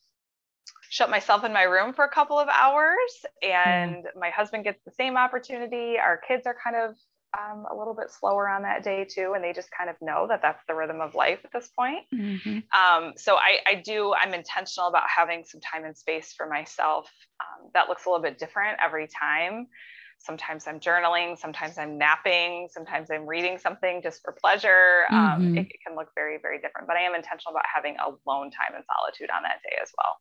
shut 0.96 1.10
myself 1.10 1.44
in 1.44 1.52
my 1.52 1.64
room 1.64 1.92
for 1.94 2.06
a 2.06 2.10
couple 2.10 2.40
of 2.40 2.48
hours 2.48 3.26
and 3.42 3.96
mm. 3.96 4.18
my 4.18 4.30
husband 4.30 4.64
gets 4.64 4.82
the 4.86 4.92
same 4.92 5.18
opportunity 5.18 5.98
our 6.00 6.22
kids 6.26 6.48
are 6.48 6.56
kind 6.64 6.78
of 6.78 6.96
um, 7.38 7.66
a 7.70 7.76
little 7.76 7.94
bit 7.94 8.10
slower 8.10 8.48
on 8.48 8.62
that 8.62 8.82
day 8.82 9.04
too 9.04 9.34
and 9.36 9.44
they 9.44 9.52
just 9.52 9.68
kind 9.78 9.90
of 9.90 9.98
know 10.02 10.26
that 10.30 10.42
that's 10.42 10.64
the 10.70 10.74
rhythm 10.74 11.02
of 11.02 11.14
life 11.14 11.40
at 11.44 11.52
this 11.52 11.70
point 11.78 12.06
mm-hmm. 12.14 12.60
um, 12.72 13.12
so 13.18 13.36
I, 13.36 13.58
I, 13.68 13.76
do 13.84 14.14
i'm 14.14 14.34
intentional 14.34 14.88
about 14.88 15.04
having 15.14 15.44
some 15.44 15.60
time 15.60 15.84
and 15.84 15.98
space 15.98 16.32
for 16.32 16.48
myself 16.48 17.10
um, 17.42 17.72
that 17.74 17.90
looks 17.90 18.06
a 18.06 18.10
little 18.10 18.24
bit 18.24 18.40
different 18.40 18.78
every 18.82 19.10
time 19.10 19.68
sometimes 20.20 20.66
i'm 20.66 20.80
journaling 20.80 21.38
sometimes 21.38 21.78
i'm 21.78 21.98
napping 21.98 22.70
sometimes 22.72 23.12
i'm 23.12 23.28
reading 23.28 23.58
something 23.58 24.02
just 24.02 24.22
for 24.24 24.32
pleasure 24.32 25.02
um, 25.10 25.18
mm-hmm. 25.18 25.58
it, 25.58 25.68
it 25.70 25.80
can 25.86 25.98
look 25.98 26.08
very 26.16 26.38
very 26.42 26.62
different 26.62 26.88
but 26.88 26.96
i 26.96 27.02
am 27.02 27.16
intentional 27.16 27.52
about 27.52 27.66
having 27.68 27.98
alone 28.00 28.50
time 28.50 28.74
and 28.74 28.86
solitude 28.88 29.30
on 29.36 29.44
that 29.44 29.60
day 29.62 29.76
as 29.82 29.92
well 29.98 30.16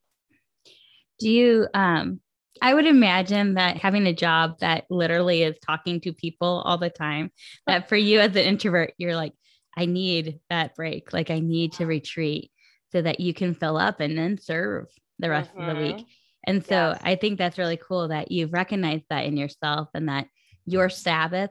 do 1.18 1.30
you 1.30 1.68
um 1.74 2.20
I 2.62 2.72
would 2.72 2.86
imagine 2.86 3.54
that 3.54 3.78
having 3.78 4.06
a 4.06 4.14
job 4.14 4.60
that 4.60 4.84
literally 4.88 5.42
is 5.42 5.58
talking 5.58 6.00
to 6.00 6.12
people 6.12 6.62
all 6.64 6.78
the 6.78 6.90
time, 6.90 7.30
that 7.66 7.88
for 7.88 7.96
you 7.96 8.20
as 8.20 8.30
an 8.30 8.44
introvert, 8.44 8.94
you're 8.96 9.16
like, 9.16 9.32
I 9.76 9.86
need 9.86 10.38
that 10.50 10.74
break. 10.74 11.12
Like, 11.12 11.30
I 11.30 11.40
need 11.40 11.72
to 11.74 11.86
retreat 11.86 12.50
so 12.92 13.02
that 13.02 13.20
you 13.20 13.34
can 13.34 13.54
fill 13.54 13.76
up 13.76 14.00
and 14.00 14.16
then 14.16 14.38
serve 14.38 14.86
the 15.18 15.30
rest 15.30 15.50
mm-hmm. 15.50 15.68
of 15.68 15.76
the 15.76 15.82
week. 15.82 15.96
Mm-hmm. 15.96 16.04
And 16.46 16.64
so 16.64 16.90
yes. 16.90 17.00
I 17.02 17.16
think 17.16 17.38
that's 17.38 17.58
really 17.58 17.76
cool 17.76 18.08
that 18.08 18.30
you've 18.30 18.52
recognized 18.52 19.04
that 19.10 19.24
in 19.24 19.36
yourself 19.36 19.88
and 19.94 20.08
that 20.08 20.28
your 20.64 20.88
Sabbath 20.88 21.50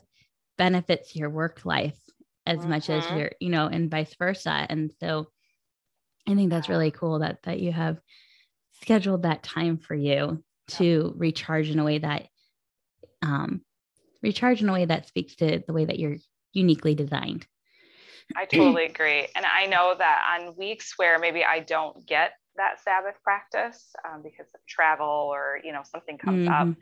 benefits 0.58 1.15
your 1.15 1.29
work 1.29 1.65
life 1.65 2.00
as 2.46 2.60
mm-hmm. 2.60 2.70
much 2.70 2.89
as 2.89 3.03
mm-hmm. 3.03 3.17
your, 3.17 3.32
you 3.39 3.50
know, 3.50 3.67
and 3.67 3.91
vice 3.91 4.15
versa. 4.17 4.65
And 4.70 4.91
so 5.00 5.27
I 6.27 6.36
think 6.36 6.50
that's 6.50 6.70
really 6.70 6.91
cool 6.91 7.20
that 7.20 7.43
that 7.43 7.60
you 7.60 7.72
have 7.72 8.00
scheduled 8.82 9.24
that 9.24 9.44
time 9.44 9.77
for 9.77 9.96
you 9.96 10.44
to 10.68 11.13
recharge 11.18 11.70
in 11.70 11.80
a 11.80 11.84
way 11.84 11.98
that 11.98 12.27
um 13.22 13.62
recharge 14.22 14.62
in 14.62 14.70
a 14.70 14.74
way 14.74 14.86
that 14.86 15.08
speaks 15.08 15.36
to 15.36 15.62
the 15.68 15.74
way 15.74 15.86
that 15.86 16.00
you're 16.00 16.18
uniquely 16.53 16.96
designed. 16.96 17.46
I 18.36 18.46
totally 18.51 18.86
agree. 18.86 19.27
And 19.36 19.46
I 19.46 19.65
know 19.65 19.94
that 19.98 20.39
on 20.39 20.56
weeks 20.56 20.94
where 20.98 21.20
maybe 21.20 21.44
I 21.44 21.60
don't 21.60 22.06
get 22.08 22.32
that 22.56 22.82
Sabbath 22.84 23.15
practice 23.24 23.92
um, 24.08 24.22
because 24.24 24.48
of 24.53 24.62
travel 24.68 25.30
or, 25.34 25.60
you 25.63 25.74
know, 25.74 25.82
something 25.84 26.18
comes 26.18 26.48
mm-hmm. 26.48 26.72
up, 26.72 26.77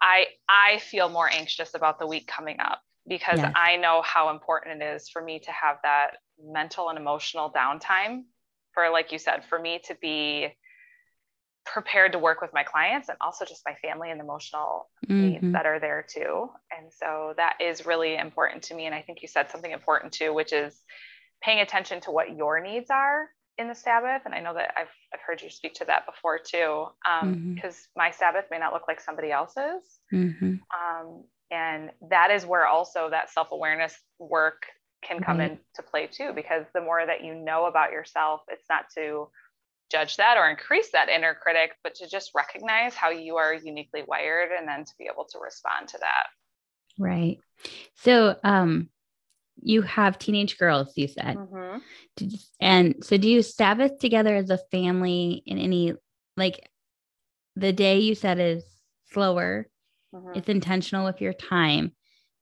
I, 0.00 0.26
I 0.48 0.78
feel 0.78 1.08
more 1.08 1.28
anxious 1.30 1.74
about 1.74 1.98
the 1.98 2.06
week 2.06 2.26
coming 2.26 2.60
up 2.60 2.82
because 3.06 3.38
yes. 3.38 3.52
I 3.56 3.76
know 3.76 4.02
how 4.02 4.30
important 4.30 4.82
it 4.82 4.84
is 4.84 5.08
for 5.08 5.22
me 5.22 5.40
to 5.40 5.50
have 5.50 5.78
that 5.82 6.18
mental 6.42 6.88
and 6.88 6.98
emotional 6.98 7.50
downtime 7.50 8.22
for, 8.74 8.90
like 8.90 9.12
you 9.12 9.18
said, 9.18 9.44
for 9.48 9.58
me 9.58 9.80
to 9.86 9.96
be 10.00 10.48
prepared 11.64 12.12
to 12.12 12.18
work 12.18 12.40
with 12.40 12.52
my 12.52 12.62
clients 12.62 13.08
and 13.08 13.16
also 13.20 13.44
just 13.44 13.62
my 13.66 13.74
family 13.74 14.10
and 14.10 14.20
emotional 14.20 14.88
mm-hmm. 15.06 15.20
needs 15.20 15.52
that 15.52 15.66
are 15.66 15.78
there 15.78 16.04
too. 16.08 16.50
And 16.76 16.92
so 16.92 17.34
that 17.36 17.56
is 17.60 17.86
really 17.86 18.16
important 18.16 18.64
to 18.64 18.74
me. 18.74 18.86
And 18.86 18.94
I 18.94 19.02
think 19.02 19.22
you 19.22 19.28
said 19.28 19.50
something 19.50 19.70
important 19.70 20.12
too, 20.12 20.34
which 20.34 20.52
is 20.52 20.76
paying 21.42 21.60
attention 21.60 22.00
to 22.02 22.10
what 22.10 22.36
your 22.36 22.60
needs 22.60 22.90
are 22.90 23.28
in 23.58 23.68
the 23.68 23.74
Sabbath. 23.74 24.22
And 24.24 24.34
I 24.34 24.40
know 24.40 24.54
that 24.54 24.74
I've, 24.76 24.88
I've 25.12 25.20
heard 25.26 25.42
you 25.42 25.50
speak 25.50 25.74
to 25.74 25.84
that 25.84 26.06
before 26.06 26.38
too, 26.38 26.86
because 27.02 27.22
um, 27.22 27.34
mm-hmm. 27.34 27.70
my 27.96 28.10
Sabbath 28.10 28.46
may 28.50 28.58
not 28.58 28.72
look 28.72 28.88
like 28.88 29.00
somebody 29.00 29.30
else's. 29.30 29.82
Mm-hmm. 30.12 30.54
Um, 30.72 31.24
and 31.50 31.90
that 32.10 32.30
is 32.30 32.46
where 32.46 32.66
also 32.66 33.10
that 33.10 33.30
self 33.30 33.48
awareness 33.52 33.96
work 34.18 34.64
can 35.04 35.20
come 35.20 35.40
into 35.40 35.82
play 35.90 36.06
too, 36.06 36.32
because 36.34 36.64
the 36.74 36.80
more 36.80 37.04
that 37.04 37.24
you 37.24 37.34
know 37.34 37.66
about 37.66 37.92
yourself, 37.92 38.40
it's 38.48 38.64
not 38.70 38.86
to 38.96 39.28
judge 39.90 40.16
that 40.16 40.36
or 40.38 40.48
increase 40.48 40.90
that 40.92 41.08
inner 41.08 41.34
critic, 41.34 41.72
but 41.82 41.94
to 41.96 42.08
just 42.08 42.30
recognize 42.34 42.94
how 42.94 43.10
you 43.10 43.36
are 43.36 43.54
uniquely 43.54 44.02
wired 44.06 44.50
and 44.56 44.66
then 44.66 44.84
to 44.84 44.92
be 44.98 45.08
able 45.12 45.26
to 45.26 45.38
respond 45.38 45.88
to 45.88 45.98
that. 45.98 46.26
Right. 46.98 47.38
So, 47.96 48.36
um, 48.42 48.88
you 49.60 49.82
have 49.82 50.18
teenage 50.18 50.58
girls, 50.58 50.92
you 50.96 51.08
said. 51.08 51.36
Mm-hmm. 51.36 52.34
And 52.60 53.04
so, 53.04 53.16
do 53.16 53.28
you 53.28 53.42
Sabbath 53.42 53.98
together 53.98 54.34
as 54.34 54.50
a 54.50 54.58
family 54.70 55.42
in 55.46 55.58
any, 55.58 55.94
like, 56.36 56.68
the 57.54 57.72
day 57.72 57.98
you 57.98 58.14
said 58.14 58.40
is 58.40 58.64
slower, 59.12 59.68
mm-hmm. 60.14 60.32
it's 60.34 60.48
intentional 60.48 61.04
with 61.04 61.20
your 61.20 61.34
time. 61.34 61.92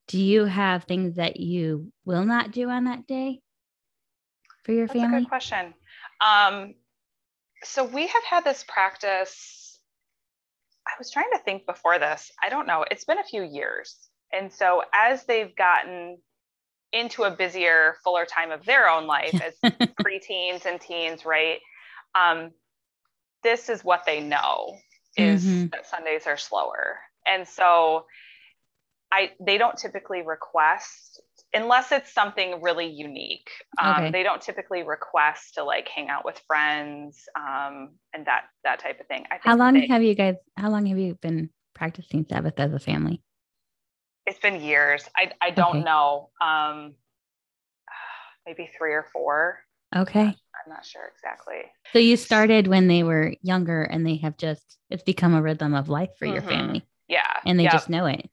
Do 0.07 0.19
you 0.19 0.45
have 0.45 0.85
things 0.85 1.15
that 1.15 1.37
you 1.37 1.91
will 2.05 2.25
not 2.25 2.51
do 2.51 2.69
on 2.69 2.85
that 2.85 3.07
day 3.07 3.41
for 4.63 4.71
your 4.71 4.87
That's 4.87 4.99
family? 4.99 5.17
a 5.17 5.21
good 5.21 5.29
question. 5.29 5.73
Um, 6.19 6.75
so 7.63 7.83
we 7.83 8.07
have 8.07 8.23
had 8.23 8.43
this 8.43 8.63
practice. 8.67 9.79
I 10.87 10.91
was 10.97 11.11
trying 11.11 11.29
to 11.33 11.39
think 11.39 11.65
before 11.65 11.99
this. 11.99 12.31
I 12.41 12.49
don't 12.49 12.67
know. 12.67 12.85
It's 12.89 13.05
been 13.05 13.19
a 13.19 13.23
few 13.23 13.43
years. 13.43 13.95
And 14.33 14.51
so 14.51 14.83
as 14.93 15.25
they've 15.25 15.55
gotten 15.55 16.17
into 16.93 17.23
a 17.23 17.31
busier, 17.31 17.95
fuller 18.03 18.25
time 18.25 18.51
of 18.51 18.65
their 18.65 18.89
own 18.89 19.07
life 19.07 19.39
as 19.41 19.53
preteens 20.01 20.65
and 20.65 20.79
teens, 20.79 21.25
right? 21.25 21.59
Um, 22.15 22.51
this 23.43 23.69
is 23.69 23.83
what 23.83 24.05
they 24.05 24.21
know 24.21 24.75
is 25.17 25.45
mm-hmm. 25.45 25.67
that 25.71 25.87
Sundays 25.87 26.27
are 26.27 26.37
slower. 26.37 26.99
And 27.25 27.47
so 27.47 28.05
I 29.11 29.31
they 29.39 29.57
don't 29.57 29.77
typically 29.77 30.21
request 30.21 31.21
unless 31.53 31.91
it's 31.91 32.13
something 32.13 32.61
really 32.61 32.87
unique. 32.87 33.49
Um, 33.81 33.95
okay. 33.95 34.11
They 34.11 34.23
don't 34.23 34.41
typically 34.41 34.83
request 34.83 35.55
to 35.55 35.63
like 35.63 35.87
hang 35.87 36.09
out 36.09 36.25
with 36.25 36.39
friends 36.47 37.27
um, 37.35 37.91
and 38.13 38.25
that 38.25 38.45
that 38.63 38.79
type 38.79 38.99
of 38.99 39.07
thing. 39.07 39.25
I 39.29 39.35
think 39.35 39.43
how 39.43 39.55
long 39.57 39.73
they, 39.73 39.87
have 39.87 40.03
you 40.03 40.15
guys? 40.15 40.35
How 40.57 40.69
long 40.69 40.85
have 40.87 40.97
you 40.97 41.15
been 41.21 41.49
practicing 41.73 42.25
Sabbath 42.29 42.59
as 42.59 42.73
a 42.73 42.79
family? 42.79 43.21
It's 44.25 44.39
been 44.39 44.61
years. 44.61 45.03
I 45.15 45.31
I 45.41 45.51
don't 45.51 45.77
okay. 45.77 45.83
know. 45.83 46.29
Um, 46.41 46.95
maybe 48.45 48.69
three 48.77 48.93
or 48.93 49.07
four. 49.11 49.59
Okay. 49.93 50.21
I'm 50.21 50.69
not 50.69 50.85
sure 50.85 51.11
exactly. 51.13 51.69
So 51.91 51.99
you 51.99 52.15
started 52.15 52.67
when 52.67 52.87
they 52.87 53.03
were 53.03 53.33
younger, 53.41 53.83
and 53.83 54.05
they 54.05 54.17
have 54.17 54.37
just 54.37 54.77
it's 54.89 55.03
become 55.03 55.33
a 55.33 55.41
rhythm 55.41 55.73
of 55.73 55.89
life 55.89 56.11
for 56.17 56.25
mm-hmm. 56.25 56.33
your 56.33 56.43
family. 56.43 56.85
Yeah. 57.07 57.27
And 57.45 57.59
they 57.59 57.63
yep. 57.63 57.73
just 57.73 57.89
know 57.89 58.05
it. 58.05 58.29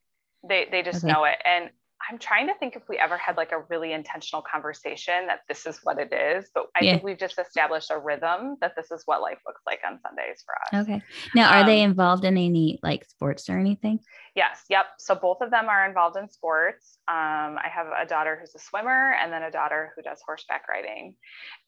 They 0.48 0.68
they 0.70 0.82
just 0.82 1.04
okay. 1.04 1.12
know 1.12 1.24
it. 1.24 1.36
And 1.44 1.70
I'm 2.10 2.18
trying 2.18 2.46
to 2.46 2.54
think 2.54 2.74
if 2.74 2.88
we 2.88 2.96
ever 2.98 3.18
had 3.18 3.36
like 3.36 3.52
a 3.52 3.60
really 3.68 3.92
intentional 3.92 4.42
conversation 4.42 5.26
that 5.26 5.40
this 5.48 5.66
is 5.66 5.80
what 5.82 5.98
it 5.98 6.12
is, 6.12 6.50
but 6.54 6.66
I 6.74 6.84
yeah. 6.84 6.92
think 6.92 7.04
we've 7.04 7.18
just 7.18 7.38
established 7.38 7.90
a 7.90 7.98
rhythm 7.98 8.56
that 8.60 8.74
this 8.76 8.90
is 8.90 9.02
what 9.04 9.20
life 9.20 9.38
looks 9.46 9.62
like 9.66 9.80
on 9.86 9.98
Sundays 10.00 10.44
for 10.44 10.54
us. 10.78 10.88
Okay. 10.88 11.02
Now, 11.34 11.52
are 11.52 11.60
um, 11.60 11.66
they 11.66 11.82
involved 11.82 12.24
in 12.24 12.36
any 12.38 12.78
like 12.82 13.04
sports 13.04 13.50
or 13.50 13.58
anything? 13.58 14.00
Yes. 14.34 14.64
Yep. 14.68 14.86
So 14.98 15.14
both 15.14 15.40
of 15.40 15.50
them 15.50 15.68
are 15.68 15.86
involved 15.86 16.16
in 16.16 16.28
sports. 16.28 16.98
Um, 17.08 17.58
I 17.58 17.68
have 17.72 17.86
a 17.86 18.06
daughter 18.06 18.38
who's 18.40 18.54
a 18.54 18.58
swimmer 18.58 19.14
and 19.20 19.32
then 19.32 19.42
a 19.42 19.50
daughter 19.50 19.92
who 19.96 20.02
does 20.02 20.20
horseback 20.24 20.68
riding. 20.68 21.14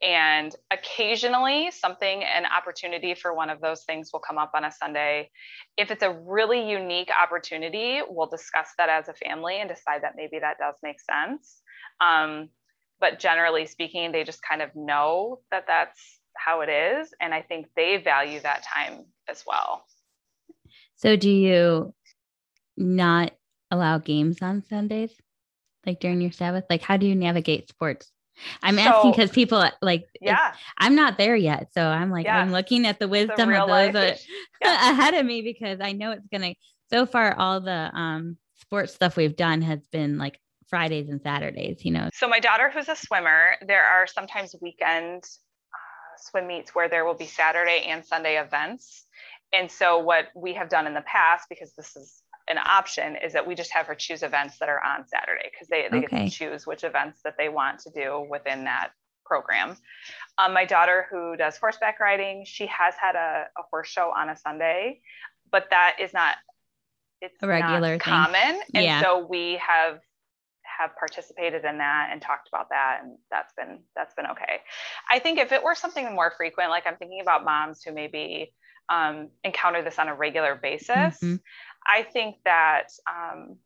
And 0.03 0.55
occasionally 0.71 1.71
something, 1.71 2.23
an 2.23 2.45
opportunity 2.47 3.15
for 3.15 3.35
one 3.35 3.51
of 3.51 3.61
those 3.61 3.85
things 3.85 4.11
will 4.13 4.21
come 4.21 4.39
up 4.39 4.53
on 4.55 4.65
a 4.65 4.73
Sunday. 4.73 5.31
If 5.77 5.91
it's 5.91 6.03
a 6.03 6.13
really 6.13 6.71
unique 6.71 7.11
opportunity, 7.11 8.01
we'll 8.09 8.29
discuss 8.29 8.69
that 8.79 8.89
as 8.89 9.09
a 9.09 9.15
family 9.15 9.61
and 9.61 9.69
decide 9.69 10.03
that 10.03 10.15
maybe 10.17 10.39
that 10.39 10.59
does 10.59 10.77
make 10.83 11.01
sense. 11.01 11.63
Um, 12.01 12.51
but 13.01 13.19
generally 13.19 13.67
speaking, 13.67 14.13
they 14.13 14.25
just 14.25 14.43
kind 14.43 14.63
of 14.63 14.71
know 14.75 15.41
that 15.51 15.65
that's 15.67 16.21
how 16.37 16.61
it 16.61 16.69
is. 16.69 17.13
And 17.21 17.35
I 17.35 17.43
think 17.43 17.67
they 17.75 17.97
value 17.97 18.41
that 18.41 18.63
time 18.63 19.07
as 19.29 19.45
well. 19.47 19.85
So 20.97 21.17
do 21.17 21.31
you 21.31 21.95
not 22.81 23.33
allow 23.71 23.99
games 23.99 24.43
on 24.43 24.65
Sundays, 24.69 25.13
like 25.87 26.01
during 26.01 26.21
your 26.21 26.33
Sabbath? 26.33 26.65
Like, 26.69 26.83
how 26.83 26.97
do 26.97 27.07
you 27.07 27.15
navigate 27.15 27.69
sports? 27.69 28.11
I'm 28.63 28.77
so, 28.77 28.83
asking 28.83 29.11
because 29.13 29.31
people 29.31 29.65
like, 29.83 30.07
yeah, 30.21 30.55
I'm 30.79 30.95
not 30.95 31.19
there 31.19 31.37
yet. 31.37 31.69
So 31.75 31.87
I'm 31.87 32.11
like, 32.11 32.27
I'm 32.27 32.53
looking 32.53 32.87
at 32.87 32.99
the 32.99 33.09
wisdom 33.09 33.53
of 33.53 33.69
those 33.69 33.95
uh, 33.95 34.17
yeah. 34.63 34.91
ahead 34.91 35.15
of 35.15 35.27
me 35.27 35.43
because 35.43 35.79
I 35.81 35.93
know 35.93 36.13
it's 36.13 36.27
going 36.29 36.55
to, 36.55 36.55
so 36.91 37.07
far, 37.07 37.37
all 37.37 37.61
the 37.61 37.91
um, 37.95 38.37
sports 38.57 38.95
stuff 38.95 39.17
we've 39.17 39.37
done 39.37 39.63
has 39.63 39.81
been 39.93 40.19
like 40.19 40.39
Fridays 40.69 41.09
and 41.09 41.21
Saturdays, 41.21 41.85
you 41.85 41.93
know. 41.93 42.09
So 42.15 42.29
my 42.29 42.41
daughter, 42.41 42.71
who's 42.71 42.89
a 42.89 42.97
swimmer, 42.97 43.57
there 43.67 43.85
are 43.85 44.07
sometimes 44.07 44.55
weekend 44.61 45.25
uh, 45.25 46.17
swim 46.19 46.47
meets 46.47 46.75
where 46.75 46.89
there 46.89 47.05
will 47.05 47.15
be 47.15 47.27
Saturday 47.27 47.85
and 47.87 48.05
Sunday 48.05 48.41
events. 48.41 49.07
And 49.53 49.71
so 49.71 49.99
what 49.99 50.27
we 50.35 50.55
have 50.55 50.69
done 50.69 50.87
in 50.87 50.95
the 50.95 51.03
past, 51.03 51.47
because 51.49 51.73
this 51.77 51.97
is 51.97 52.20
an 52.51 52.59
option 52.59 53.17
is 53.17 53.33
that 53.33 53.47
we 53.47 53.55
just 53.55 53.73
have 53.73 53.87
her 53.87 53.95
choose 53.95 54.23
events 54.23 54.59
that 54.59 54.69
are 54.69 54.83
on 54.83 55.07
Saturday 55.07 55.49
because 55.51 55.69
they, 55.69 55.87
they 55.91 56.05
okay. 56.05 56.25
get 56.25 56.25
to 56.25 56.31
choose 56.31 56.67
which 56.67 56.85
events 56.85 57.21
that 57.25 57.35
they 57.39 57.49
want 57.49 57.79
to 57.81 57.91
do 57.91 58.27
within 58.29 58.65
that 58.65 58.91
program. 59.25 59.77
Um, 60.39 60.53
my 60.53 60.65
daughter, 60.65 61.07
who 61.11 61.37
does 61.37 61.57
horseback 61.57 62.01
riding, 62.01 62.45
she 62.45 62.67
has 62.67 62.95
had 63.01 63.15
a, 63.15 63.47
a, 63.57 63.63
horse 63.71 63.89
show 63.89 64.13
on 64.17 64.29
a 64.29 64.37
Sunday, 64.37 65.01
but 65.53 65.69
that 65.71 65.97
is 66.01 66.13
not 66.13 66.37
it's 67.21 67.37
a 67.43 67.47
regular 67.47 67.93
not 67.93 68.01
common, 68.01 68.61
and 68.75 68.85
yeah. 68.85 69.03
so 69.03 69.27
we 69.29 69.61
have 69.65 70.01
have 70.81 70.97
participated 70.97 71.65
in 71.65 71.79
that 71.79 72.09
and 72.11 72.23
talked 72.23 72.49
about 72.49 72.69
that 72.71 73.01
and 73.03 73.17
that's 73.31 73.53
been 73.55 73.81
that's 73.95 74.15
been 74.15 74.27
okay 74.27 74.61
i 75.11 75.19
think 75.19 75.39
if 75.39 75.53
it 75.53 75.63
were 75.63 75.75
something 75.75 76.15
more 76.15 76.33
frequent 76.37 76.71
like 76.71 76.87
i'm 76.87 76.97
thinking 76.97 77.21
about 77.21 77.45
moms 77.45 77.83
who 77.83 77.93
maybe 77.93 78.53
um, 78.89 79.29
encounter 79.45 79.83
this 79.83 80.01
on 80.01 80.09
a 80.09 80.15
regular 80.17 80.57
basis 80.57 80.89
mm-hmm. 80.89 81.37
I 81.87 82.03
think 82.03 82.37
that 82.45 82.89
um, 83.09 83.57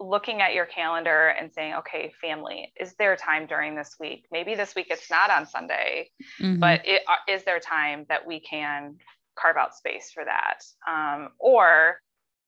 looking 0.00 0.40
at 0.40 0.54
your 0.54 0.66
calendar 0.66 1.28
and 1.28 1.52
saying, 1.52 1.74
okay, 1.74 2.12
family, 2.20 2.72
is 2.78 2.94
there 2.94 3.16
time 3.16 3.46
during 3.46 3.76
this 3.76 3.96
week? 4.00 4.26
Maybe 4.32 4.54
this 4.54 4.74
week 4.74 4.88
it's 4.90 5.10
not 5.10 5.30
on 5.30 5.46
Sunday, 5.46 6.10
mm-hmm. 6.40 6.58
but 6.58 6.86
it, 6.86 7.02
uh, 7.08 7.32
is 7.32 7.44
there 7.44 7.60
time 7.60 8.06
that 8.08 8.26
we 8.26 8.40
can 8.40 8.96
carve 9.38 9.56
out 9.56 9.74
space 9.74 10.10
for 10.12 10.24
that? 10.24 10.60
Um, 10.88 11.30
or 11.38 12.00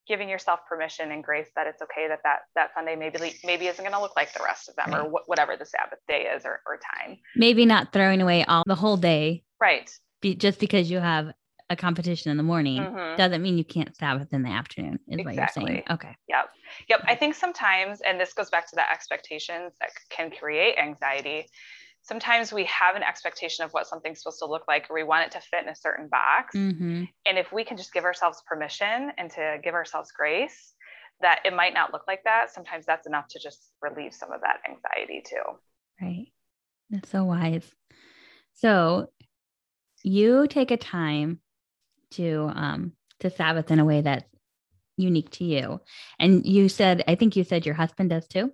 giving 0.07 0.29
yourself 0.29 0.61
permission 0.69 1.11
and 1.13 1.25
grace 1.25 1.49
that 1.57 1.67
it's 1.67 1.81
okay 1.83 2.09
that 2.09 2.21
that, 2.25 2.41
that 2.55 2.75
Sunday 2.75 2.97
maybe 2.97 3.19
maybe 3.45 3.67
isn't 3.67 3.83
going 3.83 3.95
to 3.95 4.01
look 4.01 4.17
like 4.17 4.33
the 4.35 4.43
rest 4.45 4.69
of 4.69 4.77
them 4.77 4.93
right. 4.93 5.07
or 5.07 5.11
wh- 5.11 5.29
whatever 5.29 5.57
the 5.57 5.67
Sabbath 5.67 5.99
day 6.07 6.27
is 6.35 6.45
or, 6.45 6.61
or 6.67 6.79
time. 6.79 7.19
Maybe 7.37 7.67
not 7.67 7.93
throwing 7.93 8.21
away 8.21 8.45
all 8.45 8.63
the 8.67 8.75
whole 8.75 8.97
day. 8.97 9.45
Right. 9.61 9.91
Be, 10.21 10.35
just 10.35 10.59
because 10.59 10.91
you 10.91 10.99
have 10.99 11.33
a 11.71 11.77
competition 11.77 12.31
in 12.31 12.37
the 12.37 12.43
morning 12.43 12.81
mm-hmm. 12.83 13.17
doesn't 13.17 13.43
mean 13.43 13.57
you 13.57 13.65
can't 13.65 13.97
Sabbath 13.97 14.33
in 14.33 14.43
the 14.43 14.51
afternoon, 14.51 14.99
is 15.09 15.19
exactly. 15.21 15.63
what 15.63 15.71
you're 15.71 15.77
saying. 15.77 15.83
Okay. 15.91 16.17
Yep. 16.29 16.51
Yep. 16.89 17.01
I 17.07 17.15
think 17.15 17.35
sometimes, 17.35 18.01
and 18.03 18.21
this 18.21 18.33
goes 18.35 18.51
back 18.51 18.69
to 18.71 18.77
the 18.77 18.91
expectations 18.91 19.73
that 19.81 19.91
can 20.11 20.31
create 20.31 20.77
anxiety. 20.79 21.47
Sometimes 22.05 22.53
we 22.53 22.65
have 22.65 22.97
an 22.97 23.03
expectation 23.03 23.65
of 23.65 23.73
what 23.73 23.87
something's 23.87 24.21
supposed 24.21 24.39
to 24.41 24.47
look 24.47 24.69
like, 24.69 24.91
or 24.91 24.95
we 24.95 25.03
want 25.03 25.27
it 25.27 25.33
to 25.33 25.41
fit 25.41 25.63
in 25.63 25.69
a 25.71 25.75
certain 25.75 26.09
box. 26.09 26.55
Mm-hmm. 26.55 27.05
And 27.27 27.39
if 27.39 27.51
we 27.51 27.65
can 27.65 27.77
just 27.77 27.93
give 27.93 28.05
ourselves 28.05 28.43
permission 28.47 29.11
and 29.17 29.31
to 29.31 29.59
give 29.65 29.75
ourselves 29.75 30.13
grace, 30.13 30.75
that 31.23 31.41
it 31.45 31.55
might 31.55 31.73
not 31.73 31.93
look 31.93 32.03
like 32.07 32.23
that, 32.25 32.53
sometimes 32.53 32.85
that's 32.85 33.07
enough 33.07 33.29
to 33.29 33.41
just 33.43 33.71
relieve 33.81 34.13
some 34.13 34.33
of 34.33 34.43
that 34.43 34.59
anxiety 34.69 35.23
too. 35.27 35.43
Right. 36.01 36.27
That's 36.91 37.09
so 37.09 37.25
wise. 37.25 37.69
So 38.55 39.09
you 40.03 40.47
take 40.47 40.71
a 40.71 40.77
time 40.77 41.41
to 42.13 42.51
um 42.55 42.93
to 43.21 43.31
Sabbath 43.31 43.71
in 43.71 43.79
a 43.79 43.85
way 43.85 44.03
that's 44.03 44.29
unique 44.97 45.31
to 45.31 45.45
you. 45.45 45.81
And 46.19 46.45
you 46.45 46.69
said, 46.69 47.03
I 47.09 47.15
think 47.15 47.37
you 47.37 47.45
said 47.45 47.65
your 47.65 47.75
husband 47.75 48.11
does 48.11 48.27
too. 48.29 48.53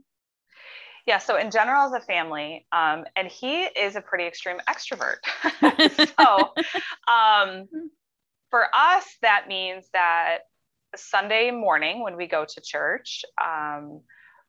Yeah, 1.10 1.18
so 1.18 1.36
in 1.36 1.50
general, 1.50 1.86
as 1.86 1.92
a 1.92 2.06
family, 2.06 2.68
um, 2.70 3.02
and 3.16 3.26
he 3.26 3.62
is 3.64 3.96
a 3.96 4.00
pretty 4.00 4.26
extreme 4.26 4.58
extrovert. 4.68 5.16
so 6.16 6.52
um, 7.12 7.68
for 8.48 8.66
us, 8.72 9.16
that 9.20 9.48
means 9.48 9.86
that 9.92 10.42
Sunday 10.94 11.50
morning 11.50 12.04
when 12.04 12.16
we 12.16 12.28
go 12.28 12.44
to 12.44 12.60
church, 12.60 13.24
um, 13.44 14.02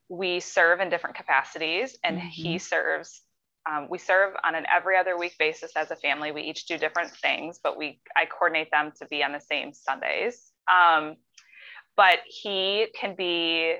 we 0.07 0.39
serve 0.39 0.81
in 0.81 0.89
different 0.89 1.15
capacities, 1.15 1.97
and 2.03 2.17
mm-hmm. 2.17 2.27
he 2.27 2.59
serves. 2.59 3.23
Um, 3.67 3.87
we 3.89 3.97
serve 3.97 4.35
on 4.43 4.53
an 4.53 4.67
every 4.71 4.97
other 4.97 5.17
week 5.17 5.33
basis 5.39 5.71
as 5.75 5.89
a 5.89 5.95
family. 5.95 6.31
We 6.31 6.43
each 6.43 6.67
do 6.67 6.77
different 6.77 7.09
things, 7.09 7.59
but 7.63 7.75
we 7.75 8.01
I 8.15 8.25
coordinate 8.25 8.69
them 8.69 8.91
to 8.99 9.07
be 9.07 9.23
on 9.23 9.31
the 9.31 9.41
same 9.41 9.73
Sundays. 9.73 10.51
Um, 10.71 11.15
but 11.97 12.19
he 12.27 12.85
can 12.93 13.15
be 13.15 13.77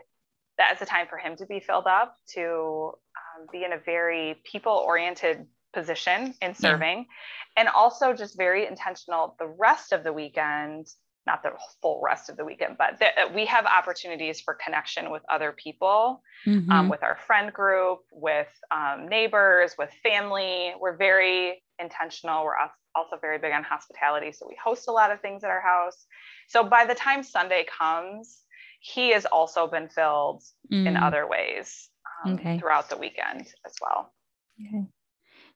that 0.62 0.76
is 0.76 0.82
a 0.82 0.86
time 0.86 1.08
for 1.10 1.18
him 1.18 1.36
to 1.36 1.46
be 1.48 1.60
filled 1.60 1.88
up 1.88 2.18
to 2.36 2.92
um, 3.18 3.48
be 3.52 3.64
in 3.64 3.74
a 3.74 3.80
very 3.80 4.40
people 4.44 4.74
oriented 4.74 5.48
position 5.74 6.36
in 6.40 6.54
serving. 6.54 6.98
Yeah. 7.00 7.62
and 7.64 7.68
also 7.70 8.14
just 8.14 8.38
very 8.38 8.68
intentional 8.68 9.36
the 9.40 9.48
rest 9.48 9.92
of 9.92 10.04
the 10.04 10.14
weekend 10.14 10.88
not 11.26 11.42
the 11.42 11.52
full 11.82 12.00
rest 12.04 12.30
of 12.30 12.38
the 12.38 12.46
weekend 12.46 12.78
but 12.78 13.00
th- 13.00 13.34
we 13.34 13.46
have 13.46 13.66
opportunities 13.66 14.40
for 14.40 14.54
connection 14.64 15.10
with 15.10 15.24
other 15.30 15.52
people 15.52 16.22
mm-hmm. 16.46 16.72
um, 16.72 16.90
with 16.90 17.02
our 17.02 17.18
friend 17.26 17.52
group 17.54 18.00
with 18.12 18.52
um, 18.72 19.08
neighbors 19.08 19.76
with 19.78 19.90
family. 20.04 20.74
We're 20.80 20.98
very 20.98 21.62
intentional. 21.80 22.44
We're 22.44 22.56
also 22.96 23.18
very 23.20 23.38
big 23.38 23.54
on 23.54 23.64
hospitality. 23.64 24.32
So 24.32 24.46
we 24.48 24.58
host 24.64 24.88
a 24.88 24.92
lot 24.92 25.12
of 25.12 25.22
things 25.22 25.44
at 25.44 25.50
our 25.50 25.62
house. 25.62 26.06
So 26.48 26.64
by 26.64 26.86
the 26.86 26.96
time 26.96 27.24
sunday 27.24 27.66
comes 27.80 28.42
he 28.82 29.12
has 29.14 29.26
also 29.26 29.68
been 29.68 29.88
filled 29.88 30.44
mm. 30.72 30.88
in 30.88 30.98
other 30.98 31.28
ways 31.28 31.90
um, 32.26 32.34
okay. 32.34 32.60
throughout 32.60 32.90
the 32.90 32.98
weekend 32.98 33.48
as 33.66 33.76
well. 33.80 34.12
Okay. 34.60 34.86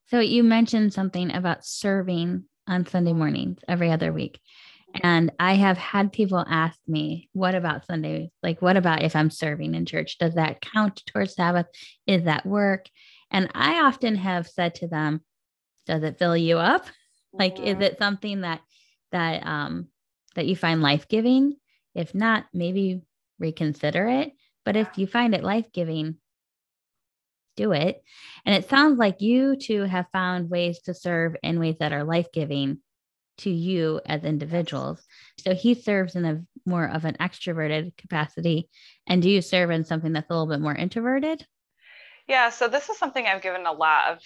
So 0.08 0.20
you 0.20 0.44
mentioned 0.44 0.94
something 0.94 1.34
about 1.34 1.66
serving 1.66 2.46
on 2.68 2.86
Sunday 2.86 3.14
mornings 3.14 3.60
every 3.68 3.92
other 3.92 4.14
week. 4.14 4.40
And 5.02 5.32
I 5.40 5.56
have 5.56 5.78
had 5.78 6.14
people 6.14 6.46
ask 6.48 6.80
me, 6.88 7.30
what 7.34 7.56
about 7.56 7.86
Sunday? 7.86 8.32
Like, 8.42 8.62
what 8.62 8.78
about 8.78 9.02
if 9.02 9.16
I'm 9.16 9.32
serving 9.32 9.74
in 9.76 9.86
church? 9.86 10.18
Does 10.20 10.36
that 10.36 10.62
count 10.62 11.04
towards 11.08 11.34
Sabbath? 11.34 11.66
Is 12.08 12.24
that 12.24 12.46
work? 12.46 12.86
And 13.32 13.50
I 13.54 13.82
often 13.82 14.16
have 14.16 14.48
said 14.48 14.76
to 14.76 14.88
them, 14.88 15.22
does 15.86 16.04
it 16.04 16.20
fill 16.20 16.38
you 16.38 16.58
up? 16.60 16.86
Like, 17.38 17.60
is 17.60 17.74
mm-hmm. 17.74 17.82
it 17.82 17.98
something 17.98 18.42
that, 18.42 18.62
that, 19.12 19.46
um, 19.46 19.90
that 20.36 20.46
you 20.46 20.56
find 20.56 20.82
life 20.82 21.10
giving? 21.10 21.58
If 21.94 22.16
not, 22.16 22.46
maybe 22.54 23.02
reconsider 23.40 24.08
it. 24.08 24.32
But 24.64 24.76
if 24.76 24.98
you 24.98 25.08
find 25.08 25.36
it 25.36 25.44
life 25.44 25.72
giving, 25.72 26.18
do 27.56 27.72
it. 27.72 28.04
And 28.46 28.56
it 28.56 28.70
sounds 28.70 28.98
like 28.98 29.22
you 29.22 29.56
two 29.56 29.84
have 29.84 30.08
found 30.12 30.50
ways 30.50 30.80
to 30.84 30.94
serve 30.94 31.36
in 31.44 31.60
ways 31.60 31.78
that 31.80 31.94
are 31.94 32.04
life 32.04 32.28
giving 32.34 32.80
to 33.40 33.50
you 33.50 34.02
as 34.06 34.24
individuals. 34.24 35.06
So 35.40 35.54
he 35.54 35.74
serves 35.74 36.16
in 36.16 36.26
a 36.26 36.42
more 36.66 36.86
of 36.86 37.06
an 37.06 37.16
extroverted 37.20 37.96
capacity. 37.98 38.70
And 39.08 39.22
do 39.22 39.30
you 39.30 39.42
serve 39.42 39.72
in 39.72 39.84
something 39.84 40.14
that's 40.14 40.30
a 40.30 40.34
little 40.34 40.48
bit 40.48 40.62
more 40.62 40.76
introverted? 40.76 41.46
Yeah, 42.28 42.50
so 42.50 42.68
this 42.68 42.90
is 42.90 42.98
something 42.98 43.26
I've 43.26 43.42
given 43.42 43.66
a 43.66 43.72
lot 43.72 44.14
of 44.14 44.20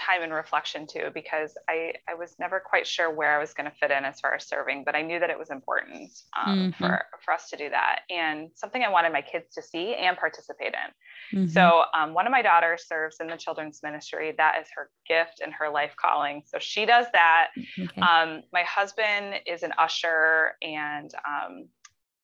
time 0.00 0.22
and 0.22 0.32
reflection 0.32 0.86
too 0.86 1.10
because 1.12 1.56
I, 1.68 1.92
I 2.08 2.14
was 2.14 2.34
never 2.38 2.60
quite 2.60 2.86
sure 2.86 3.10
where 3.10 3.36
I 3.36 3.38
was 3.38 3.52
going 3.52 3.70
to 3.70 3.76
fit 3.76 3.90
in 3.90 4.04
as 4.04 4.20
far 4.20 4.34
as 4.34 4.46
serving, 4.46 4.84
but 4.84 4.94
I 4.94 5.02
knew 5.02 5.18
that 5.18 5.30
it 5.30 5.38
was 5.38 5.50
important 5.50 6.10
um, 6.38 6.58
mm-hmm. 6.58 6.84
for, 6.84 7.02
for 7.24 7.34
us 7.34 7.48
to 7.50 7.56
do 7.56 7.68
that 7.70 8.00
and 8.10 8.50
something 8.54 8.82
I 8.82 8.90
wanted 8.90 9.12
my 9.12 9.22
kids 9.22 9.54
to 9.54 9.62
see 9.62 9.94
and 9.94 10.16
participate 10.16 10.74
in. 10.74 11.38
Mm-hmm. 11.38 11.52
So 11.52 11.82
um, 11.94 12.14
one 12.14 12.26
of 12.26 12.30
my 12.30 12.42
daughters 12.42 12.86
serves 12.88 13.16
in 13.20 13.26
the 13.26 13.36
children's 13.36 13.80
ministry. 13.82 14.34
That 14.36 14.56
is 14.60 14.68
her 14.74 14.90
gift 15.06 15.40
and 15.44 15.52
her 15.52 15.68
life 15.68 15.94
calling. 16.00 16.42
So 16.46 16.58
she 16.58 16.86
does 16.86 17.06
that. 17.12 17.48
Okay. 17.78 18.00
Um, 18.00 18.42
my 18.52 18.62
husband 18.62 19.40
is 19.46 19.62
an 19.62 19.72
usher 19.78 20.52
and 20.62 21.10
um, 21.28 21.68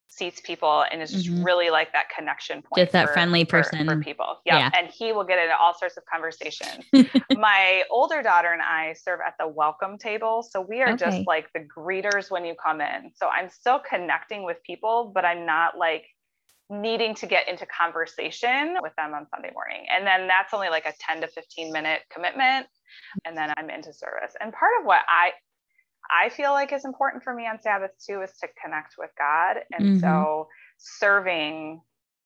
seats 0.09 0.41
people 0.41 0.85
and 0.91 1.03
is 1.03 1.11
just 1.11 1.27
mm-hmm. 1.27 1.43
really 1.43 1.71
like 1.71 1.93
that 1.93 2.09
connection 2.09 2.63
point. 2.63 2.79
Just 2.79 2.93
that 2.93 3.09
for, 3.09 3.13
friendly 3.13 3.45
person 3.45 3.85
for, 3.87 3.97
for 3.97 4.01
people. 4.03 4.41
Yeah. 4.45 4.59
yeah. 4.59 4.71
And 4.79 4.89
he 4.89 5.13
will 5.13 5.25
get 5.25 5.39
into 5.39 5.57
all 5.57 5.75
sorts 5.77 5.97
of 5.97 6.05
conversations. 6.07 6.85
My 7.37 7.83
older 7.91 8.23
daughter 8.23 8.53
and 8.53 8.63
I 8.63 8.95
serve 8.95 9.21
at 9.27 9.35
the 9.39 9.49
welcome 9.49 9.99
table. 9.99 10.47
So 10.49 10.61
we 10.61 10.81
are 10.83 10.93
okay. 10.93 11.05
just 11.05 11.27
like 11.27 11.53
the 11.53 11.61
greeters 11.61 12.31
when 12.31 12.45
you 12.45 12.55
come 12.63 12.81
in. 12.81 13.11
So 13.15 13.29
I'm 13.29 13.51
still 13.51 13.79
connecting 13.79 14.45
with 14.45 14.59
people, 14.65 15.11
but 15.15 15.25
I'm 15.25 15.45
not 15.45 15.77
like 15.77 16.05
needing 16.69 17.15
to 17.15 17.27
get 17.27 17.49
into 17.49 17.67
conversation 17.67 18.77
with 18.83 18.93
them 18.97 19.15
on 19.15 19.27
Sunday 19.31 19.51
morning. 19.53 19.87
And 19.95 20.07
then 20.07 20.27
that's 20.27 20.53
only 20.53 20.69
like 20.69 20.87
a 20.87 20.93
10 20.99 21.21
to 21.21 21.29
15 21.29 21.73
minute 21.73 22.01
commitment. 22.11 22.67
And 23.25 23.37
then 23.37 23.53
I'm 23.57 23.71
into 23.71 23.93
service. 23.93 24.35
And 24.41 24.53
part 24.53 24.73
of 24.81 24.87
what 24.87 25.01
I 25.09 25.31
I 26.11 26.29
feel 26.29 26.53
like 26.53 26.73
is 26.73 26.85
important 26.85 27.23
for 27.23 27.35
me 27.35 27.47
on 27.47 27.61
Sabbath 27.61 27.93
too 28.05 28.23
is 28.23 28.33
to 28.41 28.49
connect 28.63 28.95
with 28.99 29.11
God. 29.19 29.59
And 29.73 29.89
mm-hmm. 29.89 29.99
so 30.01 30.49
serving 30.79 31.81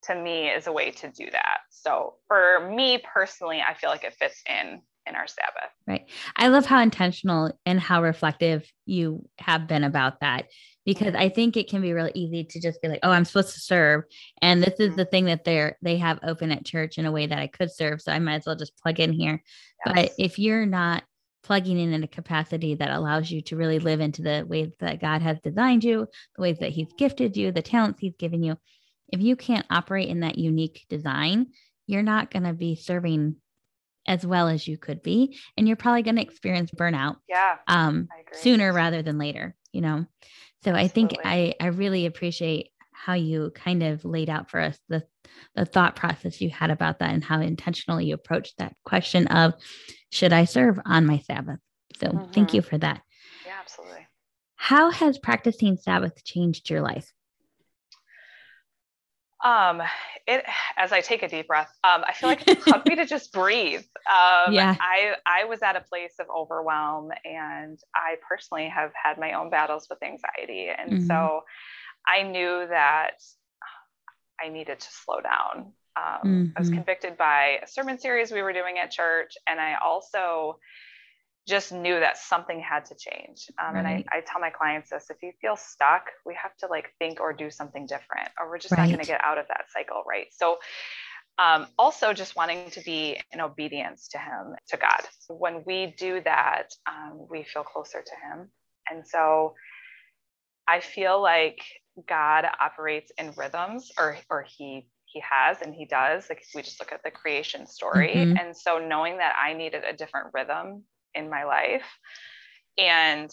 to 0.04 0.14
me 0.14 0.48
is 0.48 0.66
a 0.66 0.72
way 0.72 0.90
to 0.90 1.10
do 1.10 1.28
that. 1.30 1.58
So 1.70 2.14
for 2.26 2.70
me 2.74 3.02
personally, 3.12 3.62
I 3.66 3.74
feel 3.74 3.90
like 3.90 4.04
it 4.04 4.14
fits 4.14 4.42
in 4.48 4.80
in 5.06 5.14
our 5.14 5.26
Sabbath. 5.26 5.70
Right. 5.86 6.06
I 6.36 6.48
love 6.48 6.66
how 6.66 6.80
intentional 6.80 7.58
and 7.66 7.80
how 7.80 8.02
reflective 8.02 8.70
you 8.86 9.28
have 9.38 9.66
been 9.66 9.84
about 9.84 10.20
that 10.20 10.46
because 10.84 11.14
I 11.14 11.28
think 11.28 11.56
it 11.56 11.68
can 11.68 11.82
be 11.82 11.92
really 11.92 12.12
easy 12.14 12.44
to 12.44 12.60
just 12.60 12.80
be 12.80 12.88
like, 12.88 13.00
oh, 13.02 13.10
I'm 13.10 13.24
supposed 13.24 13.54
to 13.54 13.60
serve. 13.60 14.04
And 14.40 14.62
this 14.62 14.78
is 14.78 14.90
mm-hmm. 14.90 14.96
the 14.96 15.04
thing 15.06 15.24
that 15.26 15.44
they're 15.44 15.76
they 15.82 15.96
have 15.98 16.18
open 16.22 16.52
at 16.52 16.64
church 16.64 16.98
in 16.98 17.06
a 17.06 17.12
way 17.12 17.26
that 17.26 17.38
I 17.38 17.46
could 17.46 17.72
serve. 17.72 18.00
So 18.00 18.12
I 18.12 18.18
might 18.18 18.36
as 18.36 18.46
well 18.46 18.56
just 18.56 18.76
plug 18.78 19.00
in 19.00 19.12
here. 19.12 19.42
Yes. 19.86 19.94
But 19.94 20.12
if 20.18 20.38
you're 20.38 20.66
not 20.66 21.02
plugging 21.42 21.78
in 21.78 21.92
in 21.92 22.04
a 22.04 22.08
capacity 22.08 22.74
that 22.74 22.90
allows 22.90 23.30
you 23.30 23.40
to 23.42 23.56
really 23.56 23.78
live 23.78 24.00
into 24.00 24.22
the 24.22 24.44
ways 24.46 24.72
that 24.80 25.00
God 25.00 25.22
has 25.22 25.38
designed 25.40 25.84
you, 25.84 26.06
the 26.36 26.42
ways 26.42 26.58
that 26.58 26.70
He's 26.70 26.92
gifted 26.98 27.36
you, 27.36 27.52
the 27.52 27.62
talents 27.62 28.00
He's 28.00 28.16
given 28.16 28.42
you. 28.42 28.56
If 29.08 29.20
you 29.20 29.36
can't 29.36 29.66
operate 29.70 30.08
in 30.08 30.20
that 30.20 30.38
unique 30.38 30.84
design, 30.88 31.48
you're 31.86 32.02
not 32.02 32.30
going 32.30 32.44
to 32.44 32.52
be 32.52 32.76
serving 32.76 33.36
as 34.06 34.24
well 34.26 34.48
as 34.48 34.66
you 34.66 34.78
could 34.78 35.02
be. 35.02 35.38
And 35.56 35.66
you're 35.66 35.76
probably 35.76 36.02
going 36.02 36.16
to 36.16 36.22
experience 36.22 36.70
burnout 36.70 37.16
yeah, 37.28 37.56
um, 37.66 38.08
sooner 38.32 38.72
rather 38.72 39.02
than 39.02 39.18
later, 39.18 39.54
you 39.72 39.80
know? 39.80 40.06
So 40.62 40.72
Absolutely. 40.72 40.84
I 40.84 40.88
think 40.88 41.12
I, 41.24 41.54
I 41.60 41.66
really 41.68 42.06
appreciate 42.06 42.70
how 43.04 43.14
you 43.14 43.50
kind 43.54 43.82
of 43.82 44.04
laid 44.04 44.28
out 44.28 44.50
for 44.50 44.60
us 44.60 44.78
the, 44.88 45.02
the 45.54 45.64
thought 45.64 45.96
process 45.96 46.40
you 46.40 46.50
had 46.50 46.70
about 46.70 46.98
that 46.98 47.14
and 47.14 47.24
how 47.24 47.40
intentionally 47.40 48.06
you 48.06 48.14
approached 48.14 48.58
that 48.58 48.74
question 48.84 49.26
of 49.28 49.54
should 50.10 50.32
I 50.32 50.44
serve 50.44 50.78
on 50.84 51.06
my 51.06 51.18
Sabbath? 51.18 51.60
So 51.98 52.08
mm-hmm. 52.08 52.32
thank 52.32 52.52
you 52.52 52.62
for 52.62 52.76
that. 52.78 53.00
Yeah, 53.46 53.54
absolutely. 53.60 54.06
How 54.56 54.90
has 54.90 55.18
practicing 55.18 55.76
Sabbath 55.76 56.22
changed 56.24 56.68
your 56.68 56.82
life? 56.82 57.10
Um, 59.42 59.80
it 60.26 60.44
as 60.76 60.92
I 60.92 61.00
take 61.00 61.22
a 61.22 61.28
deep 61.28 61.48
breath, 61.48 61.70
um, 61.82 62.04
I 62.06 62.12
feel 62.12 62.28
like 62.28 62.46
it 62.46 62.62
helped 62.66 62.86
me 62.86 62.96
to 62.96 63.06
just 63.06 63.32
breathe. 63.32 63.84
Um, 64.06 64.52
yeah. 64.52 64.76
I 64.78 65.14
I 65.24 65.46
was 65.46 65.62
at 65.62 65.76
a 65.76 65.80
place 65.80 66.16
of 66.20 66.26
overwhelm, 66.28 67.10
and 67.24 67.78
I 67.94 68.16
personally 68.28 68.68
have 68.68 68.92
had 69.02 69.18
my 69.18 69.32
own 69.32 69.48
battles 69.48 69.86
with 69.88 70.02
anxiety, 70.02 70.68
and 70.68 70.92
mm-hmm. 70.92 71.06
so 71.06 71.40
I 72.06 72.22
knew 72.22 72.66
that 72.68 73.22
I 74.42 74.48
needed 74.48 74.80
to 74.80 74.88
slow 74.90 75.20
down. 75.20 75.72
Um, 75.96 76.04
mm-hmm. 76.24 76.44
I 76.56 76.60
was 76.60 76.68
mm-hmm. 76.68 76.76
convicted 76.76 77.16
by 77.16 77.60
a 77.62 77.66
sermon 77.66 77.98
series 77.98 78.32
we 78.32 78.42
were 78.42 78.52
doing 78.52 78.78
at 78.78 78.90
church, 78.90 79.36
and 79.46 79.60
I 79.60 79.76
also 79.82 80.58
just 81.48 81.72
knew 81.72 81.98
that 81.98 82.16
something 82.16 82.60
had 82.60 82.84
to 82.86 82.94
change. 82.94 83.50
Um, 83.58 83.74
right. 83.74 83.78
And 83.78 83.88
I, 83.88 84.04
I, 84.12 84.20
tell 84.20 84.40
my 84.40 84.50
clients 84.50 84.90
this 84.90 85.10
if 85.10 85.16
you 85.22 85.32
feel 85.40 85.56
stuck, 85.56 86.10
we 86.24 86.36
have 86.40 86.56
to 86.58 86.66
like 86.68 86.92
think 86.98 87.18
or 87.18 87.32
do 87.32 87.50
something 87.50 87.86
different, 87.86 88.28
or 88.38 88.48
we're 88.48 88.58
just 88.58 88.72
right. 88.72 88.80
not 88.80 88.86
going 88.86 89.00
to 89.00 89.06
get 89.06 89.22
out 89.24 89.38
of 89.38 89.46
that 89.48 89.64
cycle. 89.70 90.02
Right. 90.06 90.26
So, 90.30 90.58
um, 91.38 91.66
also 91.78 92.12
just 92.12 92.36
wanting 92.36 92.70
to 92.70 92.80
be 92.82 93.18
in 93.32 93.40
obedience 93.40 94.08
to 94.08 94.18
Him, 94.18 94.54
to 94.68 94.76
God. 94.76 95.00
When 95.28 95.64
we 95.66 95.94
do 95.98 96.20
that, 96.24 96.74
um, 96.86 97.26
we 97.30 97.44
feel 97.44 97.64
closer 97.64 98.02
to 98.02 98.12
Him. 98.12 98.50
And 98.90 99.06
so 99.06 99.54
I 100.68 100.80
feel 100.80 101.20
like 101.20 101.58
God 102.06 102.46
operates 102.60 103.12
in 103.18 103.32
rhythms 103.36 103.90
or 103.98 104.16
or 104.28 104.42
he 104.42 104.86
he 105.04 105.22
has 105.28 105.60
and 105.62 105.74
he 105.74 105.84
does 105.84 106.28
like 106.28 106.42
we 106.54 106.62
just 106.62 106.80
look 106.80 106.92
at 106.92 107.02
the 107.02 107.10
creation 107.10 107.66
story 107.66 108.14
mm-hmm. 108.14 108.36
and 108.36 108.56
so 108.56 108.78
knowing 108.78 109.16
that 109.18 109.34
I 109.36 109.54
needed 109.54 109.82
a 109.84 109.96
different 109.96 110.28
rhythm 110.32 110.84
in 111.14 111.28
my 111.28 111.44
life 111.44 111.86
and 112.78 113.30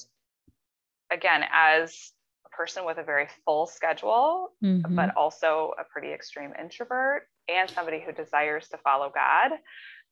again 1.12 1.44
as 1.54 2.12
a 2.46 2.50
person 2.50 2.84
with 2.84 2.98
a 2.98 3.04
very 3.04 3.28
full 3.46 3.68
schedule 3.68 4.54
mm-hmm. 4.64 4.96
but 4.96 5.16
also 5.16 5.74
a 5.80 5.84
pretty 5.84 6.12
extreme 6.12 6.52
introvert 6.60 7.28
and 7.48 7.70
somebody 7.70 8.04
who 8.04 8.12
desires 8.12 8.68
to 8.70 8.78
follow 8.80 9.12
God 9.14 9.52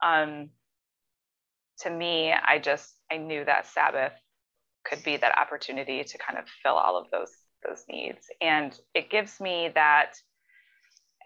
um, 0.04 0.50
to 1.80 1.90
me, 1.90 2.32
I 2.32 2.60
just 2.60 2.94
I 3.12 3.18
knew 3.18 3.44
that 3.46 3.68
Sabbath 3.68 4.14
could 4.86 5.04
be 5.04 5.18
that 5.18 5.38
opportunity 5.38 6.04
to 6.04 6.18
kind 6.18 6.40
of 6.40 6.46
fill 6.64 6.76
all 6.76 6.98
of 6.98 7.10
those 7.12 7.32
those 7.68 7.84
needs. 7.90 8.28
And 8.42 8.78
it 8.94 9.10
gives 9.10 9.40
me 9.40 9.72
that 9.76 10.16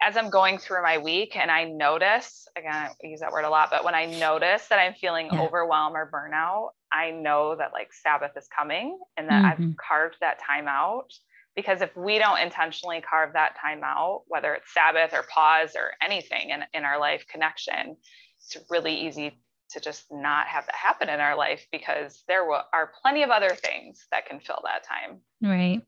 as 0.02 0.16
I'm 0.16 0.30
going 0.30 0.58
through 0.58 0.82
my 0.82 0.98
week 0.98 1.36
and 1.36 1.50
I 1.50 1.64
notice, 1.64 2.48
again, 2.56 2.72
I 2.74 3.06
use 3.06 3.20
that 3.20 3.32
word 3.32 3.44
a 3.44 3.50
lot, 3.50 3.70
but 3.70 3.84
when 3.84 3.94
I 3.94 4.06
notice 4.06 4.66
that 4.68 4.78
I'm 4.78 4.94
feeling 4.94 5.28
yeah. 5.30 5.42
overwhelmed 5.42 5.94
or 5.94 6.10
burnout, 6.10 6.70
I 6.92 7.10
know 7.10 7.54
that 7.56 7.72
like 7.72 7.92
Sabbath 7.92 8.32
is 8.36 8.48
coming 8.56 8.98
and 9.16 9.28
that 9.28 9.44
mm-hmm. 9.58 9.70
I've 9.70 9.76
carved 9.76 10.16
that 10.20 10.38
time 10.44 10.66
out. 10.68 11.12
Because 11.56 11.82
if 11.82 11.94
we 11.96 12.18
don't 12.18 12.38
intentionally 12.38 13.02
carve 13.02 13.32
that 13.32 13.56
time 13.60 13.80
out, 13.82 14.22
whether 14.28 14.54
it's 14.54 14.72
Sabbath 14.72 15.12
or 15.12 15.24
pause 15.24 15.72
or 15.74 15.90
anything 16.00 16.50
in, 16.50 16.62
in 16.72 16.84
our 16.84 16.98
life 16.98 17.26
connection, 17.30 17.96
it's 18.38 18.56
really 18.70 19.06
easy 19.06 19.36
to 19.70 19.80
just 19.80 20.06
not 20.10 20.46
have 20.46 20.66
that 20.66 20.74
happen 20.74 21.08
in 21.08 21.20
our 21.20 21.36
life 21.36 21.66
because 21.70 22.22
there 22.28 22.44
are 22.50 22.92
plenty 23.02 23.22
of 23.22 23.30
other 23.30 23.50
things 23.50 24.06
that 24.10 24.26
can 24.26 24.40
fill 24.40 24.62
that 24.64 24.84
time. 24.84 25.20
Right. 25.42 25.82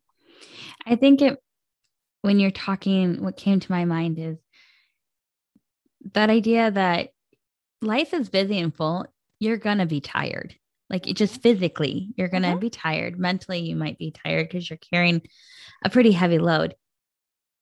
I 0.86 0.96
think 0.96 1.22
it, 1.22 1.38
when 2.22 2.40
you're 2.40 2.50
talking, 2.50 3.22
what 3.22 3.36
came 3.36 3.60
to 3.60 3.72
my 3.72 3.84
mind 3.84 4.18
is 4.18 4.38
that 6.14 6.30
idea 6.30 6.70
that 6.70 7.10
life 7.80 8.14
is 8.14 8.28
busy 8.28 8.58
and 8.58 8.74
full, 8.74 9.06
you're 9.38 9.56
going 9.56 9.78
to 9.78 9.86
be 9.86 10.00
tired. 10.00 10.54
Like 10.88 11.08
it 11.08 11.16
just 11.16 11.42
physically, 11.42 12.12
you're 12.16 12.28
going 12.28 12.42
to 12.42 12.50
mm-hmm. 12.50 12.58
be 12.58 12.70
tired. 12.70 13.18
Mentally, 13.18 13.60
you 13.60 13.76
might 13.76 13.98
be 13.98 14.10
tired 14.10 14.48
because 14.48 14.68
you're 14.68 14.76
carrying 14.76 15.22
a 15.84 15.90
pretty 15.90 16.12
heavy 16.12 16.38
load. 16.38 16.74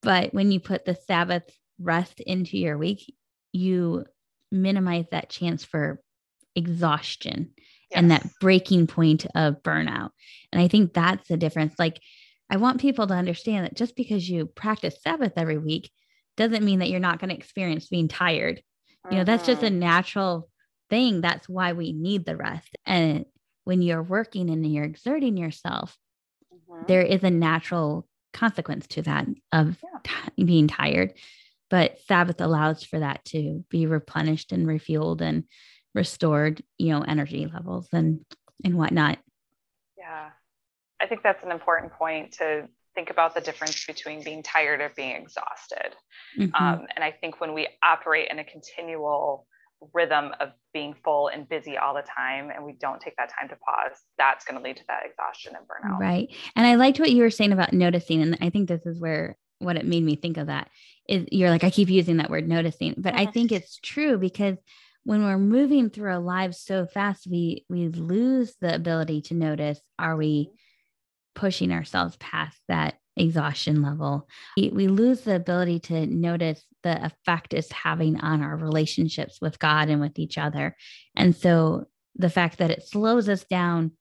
But 0.02 0.34
when 0.34 0.50
you 0.50 0.60
put 0.60 0.84
the 0.84 0.96
Sabbath 1.06 1.44
rest 1.78 2.20
into 2.20 2.58
your 2.58 2.76
week, 2.76 3.14
you 3.52 4.04
minimize 4.50 5.06
that 5.10 5.30
chance 5.30 5.64
for 5.64 6.00
exhaustion 6.56 7.50
yes. 7.90 7.98
and 7.98 8.10
that 8.10 8.26
breaking 8.40 8.86
point 8.86 9.26
of 9.34 9.62
burnout. 9.62 10.10
And 10.52 10.60
I 10.60 10.68
think 10.68 10.92
that's 10.92 11.28
the 11.28 11.36
difference. 11.36 11.74
Like, 11.78 12.00
I 12.50 12.56
want 12.56 12.80
people 12.80 13.06
to 13.06 13.14
understand 13.14 13.64
that 13.64 13.76
just 13.76 13.94
because 13.94 14.28
you 14.28 14.46
practice 14.46 14.96
Sabbath 15.02 15.34
every 15.36 15.58
week 15.58 15.90
doesn't 16.36 16.64
mean 16.64 16.80
that 16.80 16.90
you're 16.90 17.00
not 17.00 17.20
going 17.20 17.30
to 17.30 17.36
experience 17.36 17.88
being 17.88 18.08
tired. 18.08 18.62
You 19.10 19.18
know, 19.18 19.24
that's 19.24 19.46
just 19.46 19.62
a 19.62 19.66
mm-hmm. 19.66 19.78
natural 19.78 20.50
thing. 20.90 21.20
That's 21.20 21.48
why 21.48 21.72
we 21.72 21.92
need 21.92 22.26
the 22.26 22.36
rest. 22.36 22.76
And 22.84 23.24
when 23.64 23.82
you're 23.82 24.02
working 24.02 24.50
and 24.50 24.66
you're 24.66 24.84
exerting 24.84 25.36
yourself, 25.36 25.96
mm-hmm. 26.52 26.84
there 26.86 27.02
is 27.02 27.22
a 27.24 27.30
natural 27.30 28.06
consequence 28.32 28.86
to 28.88 29.02
that 29.02 29.26
of 29.52 29.78
yeah. 29.82 30.00
t- 30.36 30.44
being 30.44 30.68
tired. 30.68 31.14
But 31.70 31.98
Sabbath 32.06 32.40
allows 32.40 32.84
for 32.84 32.98
that 32.98 33.24
to 33.26 33.64
be 33.70 33.86
replenished 33.86 34.52
and 34.52 34.66
refueled 34.66 35.20
and 35.20 35.44
restored, 35.94 36.62
you 36.78 36.90
know, 36.90 37.02
energy 37.02 37.46
levels 37.52 37.88
and 37.92 38.24
and 38.64 38.76
whatnot. 38.76 39.18
Yeah. 39.96 40.30
I 41.00 41.06
think 41.06 41.22
that's 41.22 41.42
an 41.44 41.50
important 41.50 41.92
point 41.92 42.32
to 42.34 42.68
think 42.94 43.10
about 43.10 43.34
the 43.34 43.40
difference 43.40 43.86
between 43.86 44.22
being 44.22 44.42
tired 44.42 44.80
or 44.80 44.90
being 44.96 45.16
exhausted. 45.16 45.94
Mm-hmm. 46.38 46.54
Um, 46.54 46.86
and 46.94 47.04
I 47.04 47.12
think 47.12 47.40
when 47.40 47.54
we 47.54 47.68
operate 47.82 48.28
in 48.30 48.38
a 48.38 48.44
continual 48.44 49.46
rhythm 49.94 50.32
of 50.40 50.50
being 50.74 50.94
full 51.04 51.28
and 51.28 51.48
busy 51.48 51.76
all 51.78 51.94
the 51.94 52.02
time 52.02 52.50
and 52.54 52.64
we 52.64 52.72
don't 52.72 53.00
take 53.00 53.16
that 53.16 53.30
time 53.38 53.48
to 53.48 53.56
pause, 53.56 53.98
that's 54.18 54.44
going 54.44 54.58
to 54.58 54.62
lead 54.62 54.76
to 54.76 54.84
that 54.88 55.02
exhaustion 55.06 55.54
and 55.56 55.66
burnout. 55.66 55.98
Right. 55.98 56.28
And 56.56 56.66
I 56.66 56.74
liked 56.74 57.00
what 57.00 57.10
you 57.10 57.22
were 57.22 57.30
saying 57.30 57.52
about 57.52 57.72
noticing. 57.72 58.22
And 58.22 58.38
I 58.40 58.50
think 58.50 58.68
this 58.68 58.84
is 58.84 59.00
where 59.00 59.36
what 59.58 59.76
it 59.76 59.86
made 59.86 60.02
me 60.02 60.16
think 60.16 60.36
of 60.36 60.48
that 60.48 60.68
is 61.08 61.26
you're 61.30 61.50
like, 61.50 61.64
I 61.64 61.70
keep 61.70 61.88
using 61.88 62.18
that 62.18 62.30
word 62.30 62.48
noticing, 62.48 62.94
but 62.98 63.14
I 63.14 63.26
think 63.26 63.52
it's 63.52 63.78
true 63.78 64.18
because 64.18 64.56
when 65.04 65.24
we're 65.24 65.38
moving 65.38 65.90
through 65.90 66.10
our 66.10 66.18
lives 66.18 66.58
so 66.58 66.86
fast, 66.86 67.26
we 67.26 67.64
we 67.68 67.88
lose 67.88 68.54
the 68.60 68.74
ability 68.74 69.22
to 69.22 69.34
notice 69.34 69.80
are 69.98 70.16
we 70.16 70.50
pushing 71.34 71.72
ourselves 71.72 72.16
past 72.16 72.58
that 72.68 72.94
exhaustion 73.16 73.82
level? 73.82 74.28
We, 74.56 74.70
we 74.70 74.88
lose 74.88 75.22
the 75.22 75.36
ability 75.36 75.80
to 75.80 76.06
notice 76.06 76.64
the 76.82 77.04
effect 77.04 77.54
it's 77.54 77.72
having 77.72 78.20
on 78.20 78.42
our 78.42 78.56
relationships 78.56 79.38
with 79.40 79.58
God 79.58 79.88
and 79.88 80.00
with 80.00 80.18
each 80.18 80.38
other. 80.38 80.76
And 81.14 81.34
so 81.36 81.86
the 82.16 82.30
fact 82.30 82.58
that 82.58 82.70
it 82.70 82.86
slows 82.86 83.28
us 83.28 83.44
down 83.44 83.92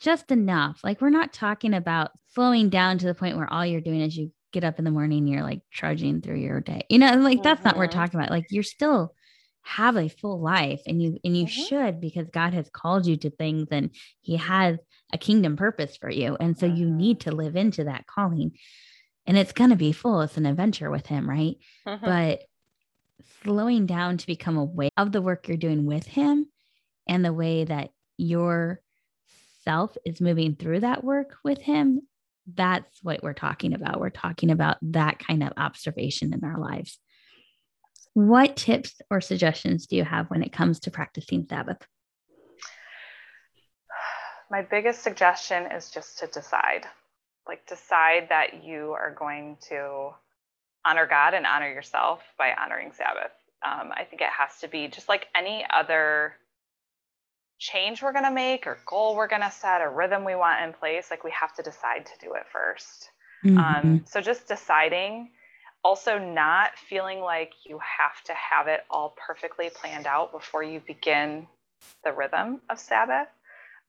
just 0.00 0.30
enough, 0.30 0.80
like 0.84 1.00
we're 1.00 1.10
not 1.10 1.32
talking 1.32 1.74
about 1.74 2.12
slowing 2.34 2.68
down 2.68 2.98
to 2.98 3.06
the 3.06 3.14
point 3.14 3.36
where 3.36 3.52
all 3.52 3.66
you're 3.66 3.80
doing 3.80 4.00
is 4.00 4.16
you 4.16 4.30
get 4.52 4.64
up 4.64 4.78
in 4.78 4.84
the 4.84 4.90
morning, 4.90 5.26
you're 5.26 5.42
like 5.42 5.60
trudging 5.72 6.20
through 6.20 6.38
your 6.38 6.60
day. 6.60 6.86
You 6.88 6.98
know, 6.98 7.14
like 7.16 7.42
that's 7.42 7.58
mm-hmm. 7.58 7.68
not 7.68 7.76
what 7.76 7.80
we're 7.80 7.88
mm-hmm. 7.88 7.98
talking 7.98 8.20
about. 8.20 8.30
Like 8.30 8.46
you're 8.50 8.62
still 8.62 9.14
have 9.62 9.96
a 9.96 10.08
full 10.08 10.40
life 10.40 10.80
and 10.86 11.02
you 11.02 11.18
and 11.24 11.36
you 11.36 11.44
mm-hmm. 11.44 11.62
should 11.62 12.00
because 12.00 12.28
God 12.30 12.54
has 12.54 12.70
called 12.70 13.06
you 13.06 13.16
to 13.18 13.30
things 13.30 13.68
and 13.70 13.90
he 14.20 14.36
has 14.36 14.78
a 15.12 15.18
kingdom 15.18 15.56
purpose 15.56 15.96
for 15.96 16.10
you 16.10 16.36
and 16.40 16.58
so 16.58 16.66
you 16.66 16.86
mm-hmm. 16.86 16.96
need 16.96 17.20
to 17.20 17.32
live 17.32 17.56
into 17.56 17.84
that 17.84 18.06
calling 18.06 18.52
and 19.26 19.36
it's 19.36 19.52
going 19.52 19.70
to 19.70 19.76
be 19.76 19.92
full 19.92 20.22
it's 20.22 20.36
an 20.36 20.46
adventure 20.46 20.90
with 20.90 21.06
him 21.06 21.28
right 21.28 21.56
mm-hmm. 21.86 22.04
but 22.04 22.42
slowing 23.42 23.86
down 23.86 24.16
to 24.16 24.26
become 24.26 24.56
aware 24.56 24.90
of 24.96 25.12
the 25.12 25.22
work 25.22 25.48
you're 25.48 25.56
doing 25.56 25.84
with 25.84 26.06
him 26.06 26.46
and 27.06 27.24
the 27.24 27.32
way 27.32 27.64
that 27.64 27.90
your 28.16 28.80
self 29.64 29.96
is 30.04 30.20
moving 30.20 30.56
through 30.56 30.80
that 30.80 31.04
work 31.04 31.36
with 31.44 31.60
him 31.60 32.00
that's 32.54 33.02
what 33.02 33.22
we're 33.22 33.34
talking 33.34 33.74
about 33.74 34.00
we're 34.00 34.08
talking 34.08 34.50
about 34.50 34.78
that 34.80 35.18
kind 35.18 35.42
of 35.42 35.52
observation 35.56 36.32
in 36.32 36.42
our 36.42 36.58
lives 36.58 36.98
what 38.18 38.56
tips 38.56 39.00
or 39.10 39.20
suggestions 39.20 39.86
do 39.86 39.94
you 39.94 40.02
have 40.02 40.28
when 40.28 40.42
it 40.42 40.52
comes 40.52 40.80
to 40.80 40.90
practicing 40.90 41.46
Sabbath? 41.48 41.78
My 44.50 44.62
biggest 44.62 45.04
suggestion 45.04 45.70
is 45.70 45.90
just 45.90 46.18
to 46.18 46.26
decide. 46.26 46.84
Like, 47.46 47.64
decide 47.68 48.30
that 48.30 48.64
you 48.64 48.90
are 48.90 49.14
going 49.16 49.56
to 49.68 50.10
honor 50.84 51.06
God 51.06 51.34
and 51.34 51.46
honor 51.46 51.70
yourself 51.70 52.20
by 52.36 52.52
honoring 52.60 52.90
Sabbath. 52.92 53.30
Um, 53.64 53.92
I 53.96 54.02
think 54.02 54.20
it 54.20 54.30
has 54.36 54.58
to 54.62 54.68
be 54.68 54.88
just 54.88 55.08
like 55.08 55.28
any 55.36 55.64
other 55.72 56.34
change 57.60 58.02
we're 58.02 58.12
going 58.12 58.24
to 58.24 58.32
make 58.32 58.66
or 58.66 58.78
goal 58.84 59.14
we're 59.14 59.28
going 59.28 59.42
to 59.42 59.50
set 59.52 59.80
or 59.80 59.92
rhythm 59.92 60.24
we 60.24 60.34
want 60.34 60.64
in 60.64 60.72
place. 60.72 61.06
Like, 61.08 61.22
we 61.22 61.30
have 61.40 61.54
to 61.54 61.62
decide 61.62 62.06
to 62.06 62.26
do 62.26 62.34
it 62.34 62.42
1st 62.52 63.04
mm-hmm. 63.44 63.58
um, 63.58 64.04
so, 64.08 64.20
just 64.20 64.48
deciding 64.48 65.30
also 65.84 66.18
not 66.18 66.70
feeling 66.88 67.20
like 67.20 67.52
you 67.64 67.78
have 67.78 68.22
to 68.24 68.34
have 68.34 68.66
it 68.66 68.84
all 68.90 69.14
perfectly 69.16 69.70
planned 69.70 70.06
out 70.06 70.32
before 70.32 70.62
you 70.62 70.80
begin 70.86 71.46
the 72.04 72.12
rhythm 72.12 72.60
of 72.68 72.78
Sabbath. 72.78 73.28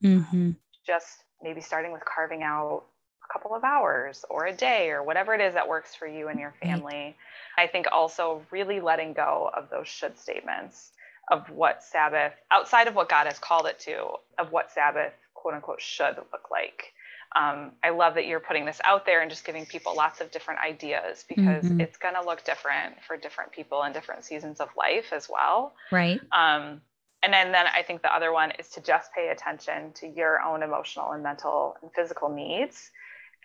Mm-hmm. 0.03 0.51
Just 0.85 1.23
maybe 1.41 1.61
starting 1.61 1.91
with 1.91 2.03
carving 2.05 2.43
out 2.43 2.83
a 3.23 3.33
couple 3.33 3.55
of 3.55 3.63
hours 3.63 4.23
or 4.29 4.47
a 4.47 4.53
day 4.53 4.89
or 4.89 5.03
whatever 5.03 5.33
it 5.33 5.41
is 5.41 5.53
that 5.53 5.67
works 5.67 5.95
for 5.95 6.07
you 6.07 6.27
and 6.27 6.39
your 6.39 6.53
family. 6.61 7.15
I 7.57 7.67
think 7.67 7.87
also 7.91 8.41
really 8.51 8.79
letting 8.79 9.13
go 9.13 9.49
of 9.55 9.69
those 9.69 9.87
should 9.87 10.17
statements 10.17 10.91
of 11.31 11.49
what 11.49 11.83
Sabbath, 11.83 12.33
outside 12.51 12.87
of 12.87 12.95
what 12.95 13.09
God 13.09 13.27
has 13.27 13.37
called 13.37 13.67
it 13.67 13.79
to, 13.81 14.13
of 14.39 14.51
what 14.51 14.71
Sabbath, 14.71 15.13
quote 15.35 15.53
unquote, 15.53 15.81
should 15.81 16.17
look 16.31 16.49
like 16.51 16.93
um, 17.35 17.73
I 17.83 17.91
love 17.91 18.15
that 18.15 18.25
you're 18.25 18.39
putting 18.39 18.65
this 18.65 18.81
out 18.83 19.05
there 19.05 19.21
and 19.21 19.29
just 19.29 19.45
giving 19.45 19.65
people 19.65 19.95
lots 19.95 20.19
of 20.19 20.31
different 20.31 20.61
ideas 20.61 21.25
because 21.27 21.63
mm-hmm. 21.63 21.79
it's 21.79 21.97
going 21.97 22.15
to 22.15 22.21
look 22.21 22.43
different 22.43 22.95
for 23.05 23.17
different 23.17 23.51
people 23.51 23.83
in 23.83 23.93
different 23.93 24.23
seasons 24.23 24.59
of 24.59 24.69
life 24.75 25.13
as 25.13 25.29
well. 25.29 25.73
Right. 25.91 26.19
Um, 26.31 26.81
and 27.21 27.31
then, 27.31 27.51
then 27.51 27.65
I 27.67 27.83
think 27.83 28.01
the 28.01 28.13
other 28.13 28.31
one 28.31 28.51
is 28.57 28.69
to 28.69 28.81
just 28.81 29.13
pay 29.13 29.29
attention 29.29 29.91
to 29.95 30.07
your 30.07 30.41
own 30.41 30.63
emotional 30.63 31.11
and 31.11 31.21
mental 31.21 31.75
and 31.81 31.91
physical 31.93 32.29
needs 32.29 32.89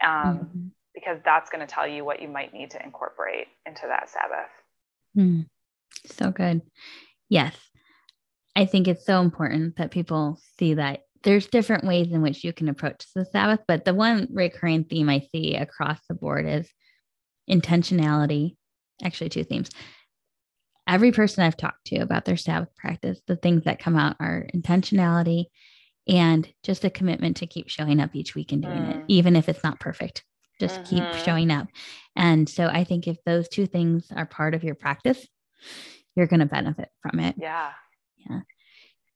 um, 0.02 0.38
mm-hmm. 0.38 0.66
because 0.94 1.18
that's 1.24 1.50
going 1.50 1.66
to 1.66 1.72
tell 1.72 1.86
you 1.86 2.04
what 2.04 2.22
you 2.22 2.28
might 2.28 2.54
need 2.54 2.70
to 2.70 2.82
incorporate 2.82 3.48
into 3.66 3.82
that 3.86 4.08
Sabbath. 4.08 4.50
Mm. 5.16 5.46
So 6.06 6.30
good. 6.30 6.62
Yes. 7.28 7.54
I 8.56 8.64
think 8.64 8.88
it's 8.88 9.04
so 9.04 9.20
important 9.20 9.76
that 9.76 9.90
people 9.90 10.38
see 10.56 10.74
that 10.74 11.03
there's 11.24 11.46
different 11.46 11.84
ways 11.84 12.12
in 12.12 12.22
which 12.22 12.44
you 12.44 12.52
can 12.52 12.68
approach 12.68 13.06
the 13.14 13.24
Sabbath, 13.24 13.60
but 13.66 13.84
the 13.84 13.94
one 13.94 14.28
recurring 14.30 14.84
theme 14.84 15.08
I 15.08 15.26
see 15.32 15.56
across 15.56 15.98
the 16.08 16.14
board 16.14 16.46
is 16.46 16.70
intentionality. 17.50 18.56
Actually, 19.02 19.30
two 19.30 19.44
themes. 19.44 19.70
Every 20.86 21.12
person 21.12 21.42
I've 21.42 21.56
talked 21.56 21.86
to 21.86 21.96
about 21.96 22.26
their 22.26 22.36
Sabbath 22.36 22.68
practice, 22.76 23.20
the 23.26 23.36
things 23.36 23.64
that 23.64 23.78
come 23.78 23.96
out 23.96 24.16
are 24.20 24.46
intentionality 24.54 25.46
and 26.06 26.46
just 26.62 26.84
a 26.84 26.90
commitment 26.90 27.38
to 27.38 27.46
keep 27.46 27.70
showing 27.70 28.00
up 28.00 28.14
each 28.14 28.34
week 28.34 28.52
and 28.52 28.62
doing 28.62 28.82
mm. 28.82 28.96
it, 28.96 29.04
even 29.08 29.34
if 29.34 29.48
it's 29.48 29.64
not 29.64 29.80
perfect. 29.80 30.22
Just 30.60 30.82
mm-hmm. 30.82 30.96
keep 30.96 31.24
showing 31.24 31.50
up. 31.50 31.68
And 32.14 32.48
so 32.48 32.66
I 32.66 32.84
think 32.84 33.08
if 33.08 33.16
those 33.24 33.48
two 33.48 33.66
things 33.66 34.12
are 34.14 34.26
part 34.26 34.54
of 34.54 34.62
your 34.62 34.74
practice, 34.74 35.26
you're 36.14 36.26
going 36.26 36.40
to 36.40 36.46
benefit 36.46 36.90
from 37.02 37.18
it. 37.18 37.34
Yeah. 37.38 37.72
Yeah. 38.28 38.40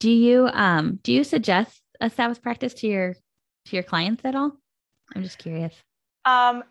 Do 0.00 0.10
you 0.10 0.48
um 0.52 1.00
do 1.02 1.12
you 1.12 1.24
suggest 1.24 1.80
a 2.00 2.10
Sabbath 2.10 2.42
practice 2.42 2.74
to 2.74 2.86
your 2.86 3.14
to 3.66 3.76
your 3.76 3.82
clients 3.82 4.24
at 4.24 4.34
all? 4.34 4.56
I'm 5.14 5.22
just 5.22 5.38
curious. 5.38 5.74
Um, 6.24 6.64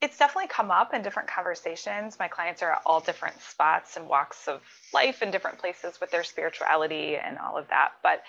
it's 0.00 0.18
definitely 0.18 0.48
come 0.48 0.70
up 0.70 0.94
in 0.94 1.02
different 1.02 1.28
conversations. 1.28 2.18
My 2.18 2.28
clients 2.28 2.62
are 2.62 2.72
at 2.72 2.82
all 2.86 3.00
different 3.00 3.40
spots 3.40 3.96
and 3.96 4.08
walks 4.08 4.48
of 4.48 4.62
life 4.94 5.22
in 5.22 5.30
different 5.30 5.58
places 5.58 6.00
with 6.00 6.10
their 6.10 6.24
spirituality 6.24 7.16
and 7.16 7.38
all 7.38 7.58
of 7.58 7.68
that. 7.68 7.92
But 8.02 8.22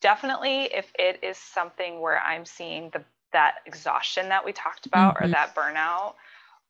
definitely, 0.00 0.64
if 0.72 0.90
it 0.98 1.20
is 1.22 1.36
something 1.36 2.00
where 2.00 2.20
I'm 2.20 2.44
seeing 2.44 2.90
the 2.90 3.04
that 3.32 3.56
exhaustion 3.66 4.28
that 4.28 4.44
we 4.44 4.52
talked 4.52 4.86
about 4.86 5.16
mm-hmm. 5.16 5.24
or 5.24 5.28
that 5.28 5.54
burnout, 5.54 6.14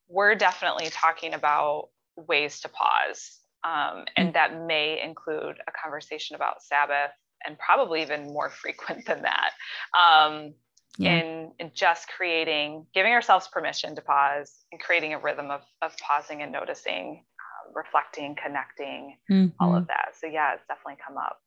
we're 0.08 0.34
definitely 0.34 0.88
talking 0.90 1.34
about 1.34 1.90
ways 2.16 2.60
to 2.60 2.68
pause. 2.68 3.38
Um, 3.62 4.04
and 4.16 4.28
mm-hmm. 4.28 4.32
that 4.32 4.66
may 4.66 5.00
include 5.02 5.56
a 5.66 5.72
conversation 5.72 6.34
about 6.34 6.62
Sabbath 6.62 7.10
and 7.46 7.58
probably 7.58 8.02
even 8.02 8.32
more 8.32 8.50
frequent 8.62 9.06
than 9.06 9.22
that. 9.22 9.50
Um, 9.98 10.54
yeah. 10.98 11.18
in, 11.18 11.52
in 11.58 11.70
just 11.74 12.08
creating, 12.08 12.86
giving 12.94 13.12
ourselves 13.12 13.48
permission 13.48 13.94
to 13.96 14.02
pause 14.02 14.64
and 14.72 14.80
creating 14.80 15.12
a 15.12 15.18
rhythm 15.18 15.50
of, 15.50 15.60
of 15.82 15.94
pausing 15.98 16.42
and 16.42 16.50
noticing, 16.50 17.22
um, 17.68 17.72
reflecting, 17.74 18.34
connecting, 18.42 19.16
mm-hmm. 19.30 19.48
all 19.60 19.76
of 19.76 19.86
that. 19.88 20.14
So, 20.18 20.26
yeah, 20.26 20.54
it's 20.54 20.66
definitely 20.66 20.96
come 21.06 21.18
up. 21.18 21.38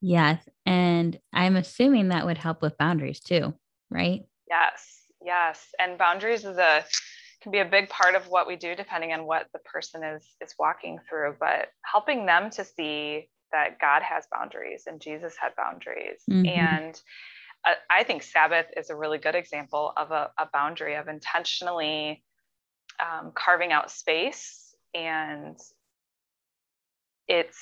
Yes. 0.00 0.42
And 0.64 1.18
I'm 1.32 1.56
assuming 1.56 2.08
that 2.08 2.24
would 2.24 2.38
help 2.38 2.62
with 2.62 2.78
boundaries 2.78 3.20
too, 3.20 3.54
right? 3.90 4.22
Yes. 4.48 5.02
Yes. 5.22 5.66
And 5.78 5.98
boundaries 5.98 6.44
is 6.44 6.56
a, 6.56 6.84
can 7.44 7.52
be 7.52 7.58
a 7.58 7.64
big 7.64 7.90
part 7.90 8.14
of 8.14 8.28
what 8.28 8.46
we 8.46 8.56
do 8.56 8.74
depending 8.74 9.12
on 9.12 9.26
what 9.26 9.46
the 9.52 9.58
person 9.60 10.02
is 10.02 10.26
is 10.40 10.54
walking 10.58 10.98
through 11.06 11.36
but 11.38 11.68
helping 11.84 12.24
them 12.24 12.48
to 12.48 12.64
see 12.64 13.28
that 13.54 13.78
god 13.80 14.02
has 14.02 14.26
boundaries 14.30 14.84
and 14.86 15.00
jesus 15.00 15.34
had 15.40 15.54
boundaries. 15.56 16.20
Mm-hmm. 16.30 16.46
and 16.46 17.00
I 17.88 18.04
think 18.04 18.22
Sabbath 18.22 18.66
is 18.76 18.90
a 18.90 18.96
really 18.96 19.18
good 19.18 19.34
example 19.34 19.92
of 19.96 20.10
a, 20.10 20.30
a 20.36 20.46
boundary 20.52 20.96
of 20.96 21.08
intentionally 21.08 22.22
um, 23.00 23.32
carving 23.34 23.72
out 23.72 23.90
space 23.90 24.74
and 24.94 25.56
it's 27.26 27.58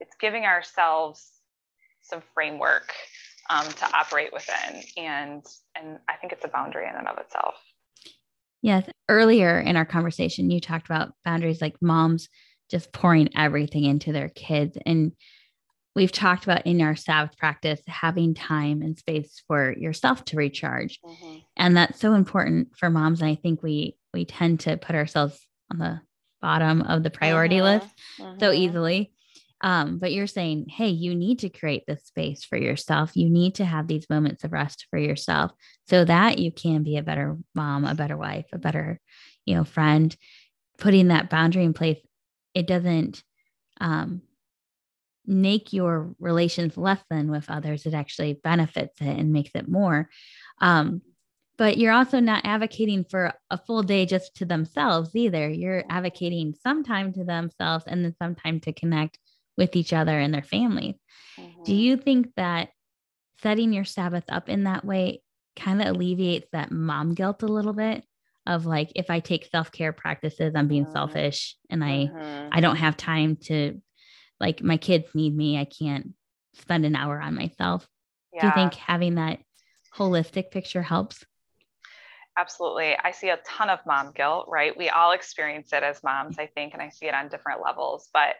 it's 0.00 0.16
giving 0.20 0.44
ourselves 0.44 1.30
some 2.02 2.22
framework 2.34 2.92
um, 3.48 3.66
to 3.66 3.96
operate 3.96 4.32
within. 4.32 4.82
And 4.96 5.44
and 5.76 5.98
i 6.08 6.16
think 6.16 6.32
it's 6.32 6.44
a 6.44 6.48
boundary 6.48 6.88
in 6.88 6.96
and 6.96 7.08
of 7.08 7.18
itself. 7.18 7.54
Yes 8.60 8.88
earlier 9.08 9.60
in 9.60 9.76
our 9.76 9.86
conversation 9.86 10.50
you 10.50 10.60
talked 10.60 10.86
about 10.86 11.12
boundaries 11.24 11.60
like 11.62 11.76
moms 11.80 12.28
just 12.70 12.92
pouring 12.92 13.30
everything 13.36 13.84
into 13.84 14.12
their 14.12 14.28
kids 14.28 14.76
and 14.86 15.12
we've 15.96 16.12
talked 16.12 16.44
about 16.44 16.66
in 16.66 16.82
our 16.82 16.94
Sabbath 16.94 17.36
practice 17.38 17.80
having 17.88 18.34
time 18.34 18.82
and 18.82 18.96
space 18.96 19.42
for 19.48 19.72
yourself 19.72 20.24
to 20.26 20.36
recharge. 20.36 21.00
Mm-hmm. 21.00 21.38
And 21.56 21.76
that's 21.76 21.98
so 21.98 22.12
important 22.12 22.76
for 22.76 22.90
moms. 22.90 23.22
And 23.22 23.30
I 23.30 23.34
think 23.34 23.62
we 23.62 23.96
we 24.12 24.24
tend 24.24 24.60
to 24.60 24.76
put 24.76 24.94
ourselves 24.94 25.40
on 25.72 25.78
the 25.78 26.00
bottom 26.40 26.82
of 26.82 27.02
the 27.02 27.10
priority 27.10 27.56
mm-hmm. 27.56 27.82
list 27.82 27.88
mm-hmm. 28.20 28.38
so 28.38 28.52
easily. 28.52 29.10
Um, 29.62 29.98
but 29.98 30.12
you're 30.12 30.26
saying, 30.26 30.66
hey, 30.68 30.88
you 30.88 31.14
need 31.14 31.38
to 31.40 31.48
create 31.48 31.84
this 31.86 32.04
space 32.04 32.44
for 32.44 32.58
yourself. 32.58 33.16
You 33.16 33.30
need 33.30 33.54
to 33.54 33.64
have 33.64 33.88
these 33.88 34.08
moments 34.10 34.44
of 34.44 34.52
rest 34.52 34.86
for 34.90 34.98
yourself 34.98 35.50
so 35.88 36.04
that 36.04 36.38
you 36.38 36.52
can 36.52 36.82
be 36.82 36.98
a 36.98 37.02
better 37.02 37.38
mom, 37.54 37.86
a 37.86 37.94
better 37.94 38.18
wife, 38.18 38.44
a 38.52 38.58
better, 38.58 39.00
you 39.46 39.54
know, 39.54 39.64
friend. 39.64 40.14
Putting 40.78 41.08
that 41.08 41.30
boundary 41.30 41.64
in 41.64 41.72
place, 41.72 41.96
it 42.56 42.66
doesn't 42.66 43.22
um, 43.82 44.22
make 45.26 45.74
your 45.74 46.14
relations 46.18 46.78
less 46.78 47.02
than 47.10 47.30
with 47.30 47.50
others, 47.50 47.84
it 47.84 47.92
actually 47.92 48.40
benefits 48.42 48.98
it 49.02 49.18
and 49.18 49.30
makes 49.30 49.50
it 49.54 49.68
more. 49.68 50.08
Um, 50.62 51.02
but 51.58 51.76
you're 51.76 51.92
also 51.92 52.18
not 52.18 52.46
advocating 52.46 53.04
for 53.04 53.34
a 53.50 53.58
full 53.58 53.82
day 53.82 54.06
just 54.06 54.36
to 54.36 54.46
themselves 54.46 55.14
either. 55.14 55.50
You're 55.50 55.84
advocating 55.90 56.54
some 56.62 56.82
time 56.82 57.12
to 57.12 57.24
themselves 57.24 57.84
and 57.86 58.02
then 58.02 58.14
some 58.18 58.34
time 58.34 58.60
to 58.60 58.72
connect 58.72 59.18
with 59.58 59.76
each 59.76 59.92
other 59.92 60.18
and 60.18 60.32
their 60.32 60.42
families. 60.42 60.96
Mm-hmm. 61.38 61.62
Do 61.64 61.74
you 61.74 61.98
think 61.98 62.28
that 62.36 62.70
setting 63.42 63.74
your 63.74 63.84
Sabbath 63.84 64.24
up 64.28 64.48
in 64.48 64.64
that 64.64 64.82
way 64.82 65.22
kind 65.56 65.82
of 65.82 65.88
alleviates 65.88 66.48
that 66.52 66.70
mom 66.70 67.12
guilt 67.12 67.42
a 67.42 67.48
little 67.48 67.74
bit? 67.74 68.02
Of 68.46 68.64
like, 68.64 68.92
if 68.94 69.10
I 69.10 69.20
take 69.20 69.46
self 69.46 69.72
care 69.72 69.92
practices, 69.92 70.54
I'm 70.54 70.68
being 70.68 70.84
mm-hmm. 70.84 70.92
selfish 70.92 71.56
and 71.68 71.82
I 71.82 72.10
mm-hmm. 72.12 72.48
I 72.52 72.60
don't 72.60 72.76
have 72.76 72.96
time 72.96 73.36
to 73.44 73.80
like 74.38 74.62
my 74.62 74.76
kids 74.76 75.14
need 75.14 75.36
me. 75.36 75.58
I 75.58 75.64
can't 75.64 76.12
spend 76.54 76.86
an 76.86 76.96
hour 76.96 77.20
on 77.20 77.34
myself. 77.34 77.86
Yeah. 78.32 78.42
Do 78.42 78.46
you 78.46 78.52
think 78.54 78.74
having 78.74 79.16
that 79.16 79.40
holistic 79.94 80.50
picture 80.50 80.82
helps? 80.82 81.24
Absolutely. 82.38 82.96
I 83.02 83.12
see 83.12 83.30
a 83.30 83.38
ton 83.46 83.70
of 83.70 83.80
mom 83.86 84.12
guilt, 84.14 84.46
right? 84.48 84.76
We 84.76 84.90
all 84.90 85.12
experience 85.12 85.72
it 85.72 85.82
as 85.82 86.02
moms, 86.04 86.38
I 86.38 86.46
think, 86.46 86.74
and 86.74 86.82
I 86.82 86.90
see 86.90 87.06
it 87.06 87.14
on 87.14 87.28
different 87.28 87.62
levels. 87.64 88.10
But 88.12 88.36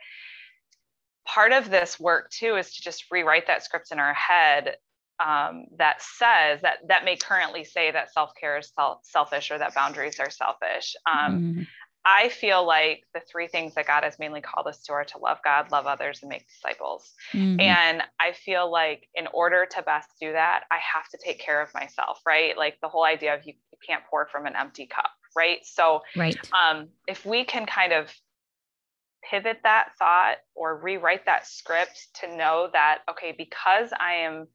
part 1.26 1.52
of 1.52 1.70
this 1.70 1.98
work 1.98 2.30
too 2.30 2.56
is 2.56 2.74
to 2.74 2.82
just 2.82 3.06
rewrite 3.10 3.46
that 3.46 3.64
script 3.64 3.92
in 3.92 3.98
our 3.98 4.14
head 4.14 4.76
um, 5.24 5.66
that 5.78 6.02
says 6.02 6.60
that 6.62 6.78
that 6.88 7.04
may 7.04 7.16
currently 7.16 7.64
say 7.64 7.90
that 7.90 8.12
self-care 8.12 8.58
is 8.58 8.70
self- 8.74 9.00
selfish 9.04 9.50
or 9.50 9.58
that 9.58 9.74
boundaries 9.74 10.20
are 10.20 10.30
selfish. 10.30 10.94
Um, 11.10 11.40
mm-hmm. 11.40 11.62
I 12.08 12.28
feel 12.28 12.64
like 12.64 13.02
the 13.14 13.20
three 13.20 13.48
things 13.48 13.74
that 13.74 13.88
God 13.88 14.04
has 14.04 14.16
mainly 14.20 14.40
called 14.40 14.68
us 14.68 14.80
to 14.84 14.92
are 14.92 15.04
to 15.06 15.18
love 15.18 15.38
God, 15.44 15.72
love 15.72 15.86
others, 15.86 16.20
and 16.22 16.28
make 16.28 16.46
disciples. 16.48 17.12
Mm-hmm. 17.32 17.60
And 17.60 18.02
I 18.20 18.32
feel 18.32 18.70
like 18.70 19.08
in 19.16 19.26
order 19.34 19.66
to 19.68 19.82
best 19.82 20.10
do 20.20 20.30
that, 20.30 20.64
I 20.70 20.76
have 20.94 21.08
to 21.10 21.18
take 21.24 21.40
care 21.40 21.60
of 21.60 21.74
myself, 21.74 22.20
right? 22.24 22.56
Like 22.56 22.78
the 22.80 22.88
whole 22.88 23.04
idea 23.04 23.34
of 23.34 23.44
you, 23.44 23.54
you 23.72 23.78
can't 23.84 24.04
pour 24.08 24.26
from 24.26 24.46
an 24.46 24.54
empty 24.54 24.86
cup, 24.86 25.10
right? 25.36 25.58
So, 25.64 26.02
right. 26.14 26.38
Um, 26.52 26.90
if 27.08 27.26
we 27.26 27.44
can 27.44 27.66
kind 27.66 27.92
of 27.92 28.14
pivot 29.28 29.58
that 29.64 29.88
thought 29.98 30.36
or 30.54 30.76
rewrite 30.76 31.26
that 31.26 31.48
script 31.48 32.06
to 32.20 32.36
know 32.36 32.68
that, 32.72 33.00
okay, 33.10 33.34
because 33.36 33.90
I 33.98 34.12
am 34.12 34.46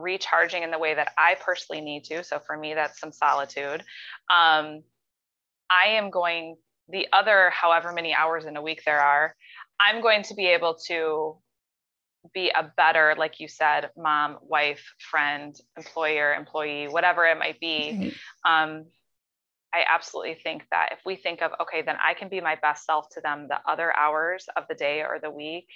recharging 0.00 0.62
in 0.62 0.70
the 0.70 0.78
way 0.78 0.94
that 0.94 1.12
I 1.16 1.36
personally 1.44 1.82
need 1.82 2.04
to, 2.04 2.24
so 2.24 2.38
for 2.38 2.56
me, 2.56 2.74
that's 2.74 3.00
some 3.00 3.12
solitude. 3.12 3.80
Um, 4.30 4.82
I 5.70 5.90
am 5.90 6.10
going 6.10 6.56
the 6.88 7.06
other 7.12 7.50
however 7.50 7.92
many 7.92 8.14
hours 8.14 8.44
in 8.44 8.56
a 8.56 8.62
week 8.62 8.82
there 8.84 9.00
are, 9.00 9.34
I'm 9.80 10.02
going 10.02 10.22
to 10.24 10.34
be 10.34 10.46
able 10.46 10.76
to 10.88 11.38
be 12.32 12.50
a 12.50 12.72
better, 12.76 13.14
like 13.18 13.40
you 13.40 13.48
said, 13.48 13.90
mom, 13.96 14.38
wife, 14.42 14.82
friend, 15.10 15.54
employer, 15.76 16.34
employee, 16.34 16.88
whatever 16.88 17.26
it 17.26 17.38
might 17.38 17.60
be. 17.60 17.90
Um, 18.46 18.86
I 19.74 19.84
absolutely 19.88 20.34
think 20.34 20.64
that 20.70 20.90
if 20.92 21.00
we 21.04 21.16
think 21.16 21.42
of, 21.42 21.50
okay, 21.60 21.82
then 21.82 21.96
I 22.02 22.14
can 22.14 22.28
be 22.28 22.40
my 22.40 22.56
best 22.62 22.86
self 22.86 23.08
to 23.10 23.20
them 23.20 23.48
the 23.48 23.58
other 23.68 23.94
hours 23.96 24.46
of 24.56 24.64
the 24.68 24.74
day 24.74 25.00
or 25.02 25.18
the 25.20 25.30
week, 25.30 25.66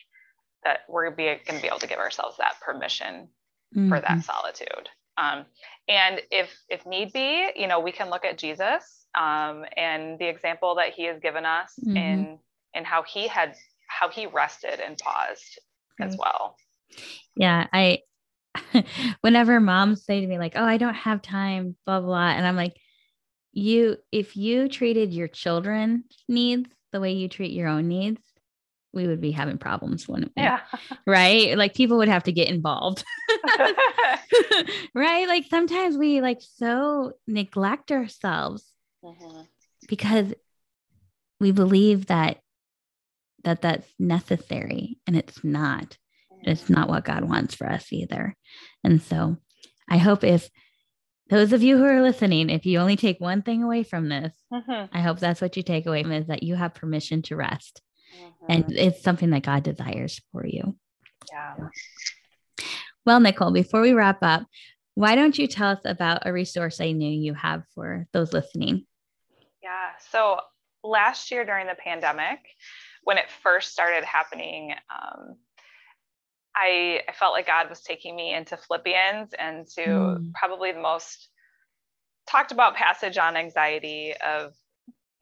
that 0.65 0.81
we're 0.89 1.11
going 1.11 1.39
to 1.45 1.61
be 1.61 1.67
able 1.67 1.79
to 1.81 1.87
give 1.87 1.99
ourselves 1.99 2.37
that 2.39 2.61
permission 2.61 3.29
mm-hmm. 3.75 3.89
for 3.89 4.01
that 4.01 4.11
mm-hmm. 4.11 4.21
solitude. 4.21 4.89
Um, 5.17 5.47
and 5.89 6.21
if 6.31 6.51
if 6.69 6.87
need 6.87 7.13
be, 7.13 7.51
you 7.57 7.67
know, 7.67 7.81
we 7.81 7.93
can 7.93 8.11
look 8.11 8.25
at 8.25 8.39
Jesus 8.39 9.07
um, 9.19 9.65
and 9.77 10.19
the 10.19 10.29
example 10.29 10.77
that 10.77 10.93
he 10.95 11.05
has 11.05 11.19
given 11.21 11.45
us 11.45 11.73
mm-hmm. 11.81 11.97
in 11.97 12.39
in 12.75 12.85
how 12.85 13.03
he 13.03 13.27
had 13.27 13.55
how 13.89 14.09
he 14.09 14.27
rested 14.27 14.81
and 14.81 14.97
paused 14.99 15.59
as 16.01 16.17
well. 16.17 16.57
Yeah, 17.37 17.67
I 17.73 18.01
whenever 19.21 19.61
moms 19.61 20.05
say 20.05 20.21
to 20.21 20.27
me 20.27 20.39
like, 20.39 20.55
"Oh, 20.57 20.65
I 20.65 20.77
don't 20.77 20.95
have 20.95 21.23
time," 21.23 21.77
blah 21.87 22.01
blah, 22.01 22.31
and 22.31 22.47
I'm 22.47 22.57
like, 22.57 22.77
"You, 23.53 23.97
if 24.13 24.37
you 24.37 24.69
treated 24.69 25.13
your 25.13 25.29
children 25.29 26.05
needs 26.29 26.71
the 26.93 27.01
way 27.01 27.13
you 27.13 27.29
treat 27.29 27.53
your 27.53 27.69
own 27.69 27.89
needs, 27.89 28.21
we 28.99 29.07
would 29.07 29.21
be 29.21 29.31
having 29.31 29.57
problems, 29.57 30.07
wouldn't 30.07 30.33
we? 30.37 30.43
Yeah. 30.43 30.61
Right? 31.07 31.57
Like 31.57 31.75
people 31.75 31.97
would 31.99 32.09
have 32.09 32.25
to 32.25 32.33
get 32.33 32.49
involved. 32.49 33.05
right? 34.95 35.27
Like 35.27 35.47
sometimes 35.49 35.97
we 35.97 36.21
like 36.21 36.41
so 36.57 37.13
neglect 37.27 37.93
ourselves 37.93 38.65
mm-hmm. 39.03 39.43
because 39.89 40.35
we 41.41 41.53
believe 41.53 42.07
that 42.07 42.41
that 43.45 43.63
that's 43.63 43.89
necessary 43.99 44.99
and 45.07 45.17
it's 45.17 45.43
not 45.45 45.97
mm-hmm. 46.33 46.51
it's 46.51 46.69
not 46.69 46.89
what 46.89 47.05
god 47.05 47.25
wants 47.25 47.55
for 47.55 47.69
us 47.69 47.93
either 47.93 48.37
and 48.85 49.01
so 49.03 49.37
i 49.89 49.97
hope 49.97 50.25
if 50.25 50.51
those 51.31 51.53
of 51.53 51.63
you 51.63 51.77
who 51.77 51.85
are 51.85 52.03
listening 52.03 52.51
if 52.51 52.67
you 52.67 52.79
only 52.79 52.97
take 52.97 53.21
one 53.21 53.43
thing 53.43 53.63
away 53.63 53.83
from 53.83 54.09
this 54.09 54.35
mm-hmm. 54.53 54.87
i 54.93 55.01
hope 55.01 55.19
that's 55.19 55.41
what 55.41 55.57
you 55.57 55.63
take 55.63 55.87
away 55.87 56.03
from 56.03 56.13
is 56.13 56.27
that 56.27 56.43
you 56.43 56.57
have 56.57 56.75
permission 56.75 57.23
to 57.23 57.37
rest 57.37 57.81
and 58.49 58.65
mm-hmm. 58.65 58.77
it's 58.77 59.03
something 59.03 59.31
that 59.31 59.43
god 59.43 59.63
desires 59.63 60.21
for 60.33 60.47
you 60.47 60.77
yeah 61.33 61.55
well 63.05 63.21
nicole 63.21 63.53
before 63.53 63.81
we 63.81 63.93
wrap 63.93 64.19
up 64.23 64.47
why 64.99 65.15
don't 65.15 65.39
you 65.39 65.47
tell 65.47 65.69
us 65.69 65.79
about 65.85 66.27
a 66.27 66.33
resource 66.33 66.81
I 66.81 66.91
knew 66.91 67.09
you 67.09 67.33
have 67.35 67.63
for 67.73 68.09
those 68.13 68.33
listening? 68.33 68.85
Yeah. 69.63 69.91
So 70.11 70.41
last 70.83 71.31
year 71.31 71.45
during 71.45 71.69
the 71.69 71.77
pandemic, 71.77 72.41
when 73.05 73.17
it 73.17 73.27
first 73.45 73.71
started 73.71 74.03
happening, 74.03 74.73
um, 74.73 75.37
I, 76.57 77.03
I, 77.09 77.13
felt 77.13 77.33
like 77.33 77.47
God 77.47 77.69
was 77.69 77.81
taking 77.83 78.17
me 78.17 78.35
into 78.35 78.57
Philippians 78.57 79.35
and 79.39 79.69
to 79.77 79.81
mm. 79.83 80.33
probably 80.35 80.73
the 80.73 80.81
most 80.81 81.29
talked 82.27 82.51
about 82.51 82.75
passage 82.75 83.19
on 83.19 83.37
anxiety 83.37 84.15
of 84.15 84.53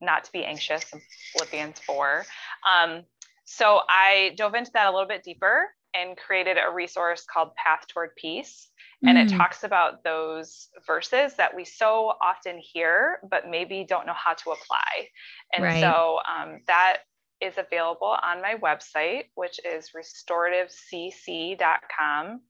not 0.00 0.24
to 0.24 0.32
be 0.32 0.42
anxious 0.42 0.90
in 0.94 1.02
Philippians 1.34 1.80
4. 1.80 2.24
Um, 2.70 3.04
so 3.44 3.80
I 3.88 4.34
dove 4.36 4.54
into 4.54 4.70
that 4.74 4.88
a 4.88 4.90
little 4.90 5.08
bit 5.08 5.22
deeper 5.22 5.68
and 5.94 6.16
created 6.16 6.56
a 6.58 6.72
resource 6.72 7.24
called 7.32 7.54
Path 7.54 7.86
Toward 7.88 8.10
Peace. 8.16 8.68
And 9.04 9.18
mm. 9.18 9.26
it 9.26 9.36
talks 9.36 9.62
about 9.62 10.02
those 10.04 10.68
verses 10.86 11.34
that 11.36 11.54
we 11.54 11.64
so 11.64 12.14
often 12.22 12.58
hear, 12.58 13.18
but 13.30 13.48
maybe 13.48 13.84
don't 13.88 14.06
know 14.06 14.14
how 14.14 14.32
to 14.32 14.50
apply. 14.50 15.08
And 15.52 15.64
right. 15.64 15.80
so 15.80 16.18
um, 16.28 16.60
that 16.66 16.98
is 17.40 17.54
available 17.58 18.16
on 18.22 18.40
my 18.40 18.54
website, 18.62 19.24
which 19.34 19.60
is 19.64 19.90
restorativecc.com 19.96 22.40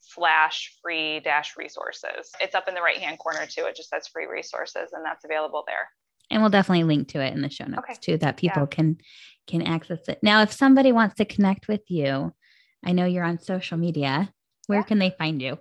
slash 0.00 0.76
free 0.82 1.20
dash 1.20 1.56
resources. 1.56 2.30
It's 2.40 2.54
up 2.54 2.68
in 2.68 2.74
the 2.74 2.82
right 2.82 2.98
hand 2.98 3.18
corner 3.18 3.46
too. 3.46 3.64
It 3.64 3.76
just 3.76 3.88
says 3.88 4.06
free 4.06 4.26
resources 4.26 4.92
and 4.92 5.04
that's 5.04 5.24
available 5.24 5.64
there. 5.66 5.88
And 6.30 6.42
we'll 6.42 6.50
definitely 6.50 6.84
link 6.84 7.08
to 7.08 7.20
it 7.20 7.32
in 7.32 7.42
the 7.42 7.50
show 7.50 7.64
notes 7.64 7.84
okay. 7.90 7.98
too, 8.00 8.16
that 8.18 8.36
people 8.36 8.62
yeah. 8.62 8.66
can 8.66 8.98
can 9.46 9.62
access 9.62 10.08
it. 10.08 10.18
Now, 10.22 10.42
if 10.42 10.52
somebody 10.52 10.92
wants 10.92 11.16
to 11.16 11.24
connect 11.24 11.68
with 11.68 11.82
you, 11.88 12.32
I 12.84 12.92
know 12.92 13.04
you're 13.04 13.24
on 13.24 13.38
social 13.38 13.78
media. 13.78 14.32
Where 14.66 14.80
yeah. 14.80 14.84
can 14.84 14.98
they 14.98 15.10
find 15.10 15.40
you? 15.40 15.58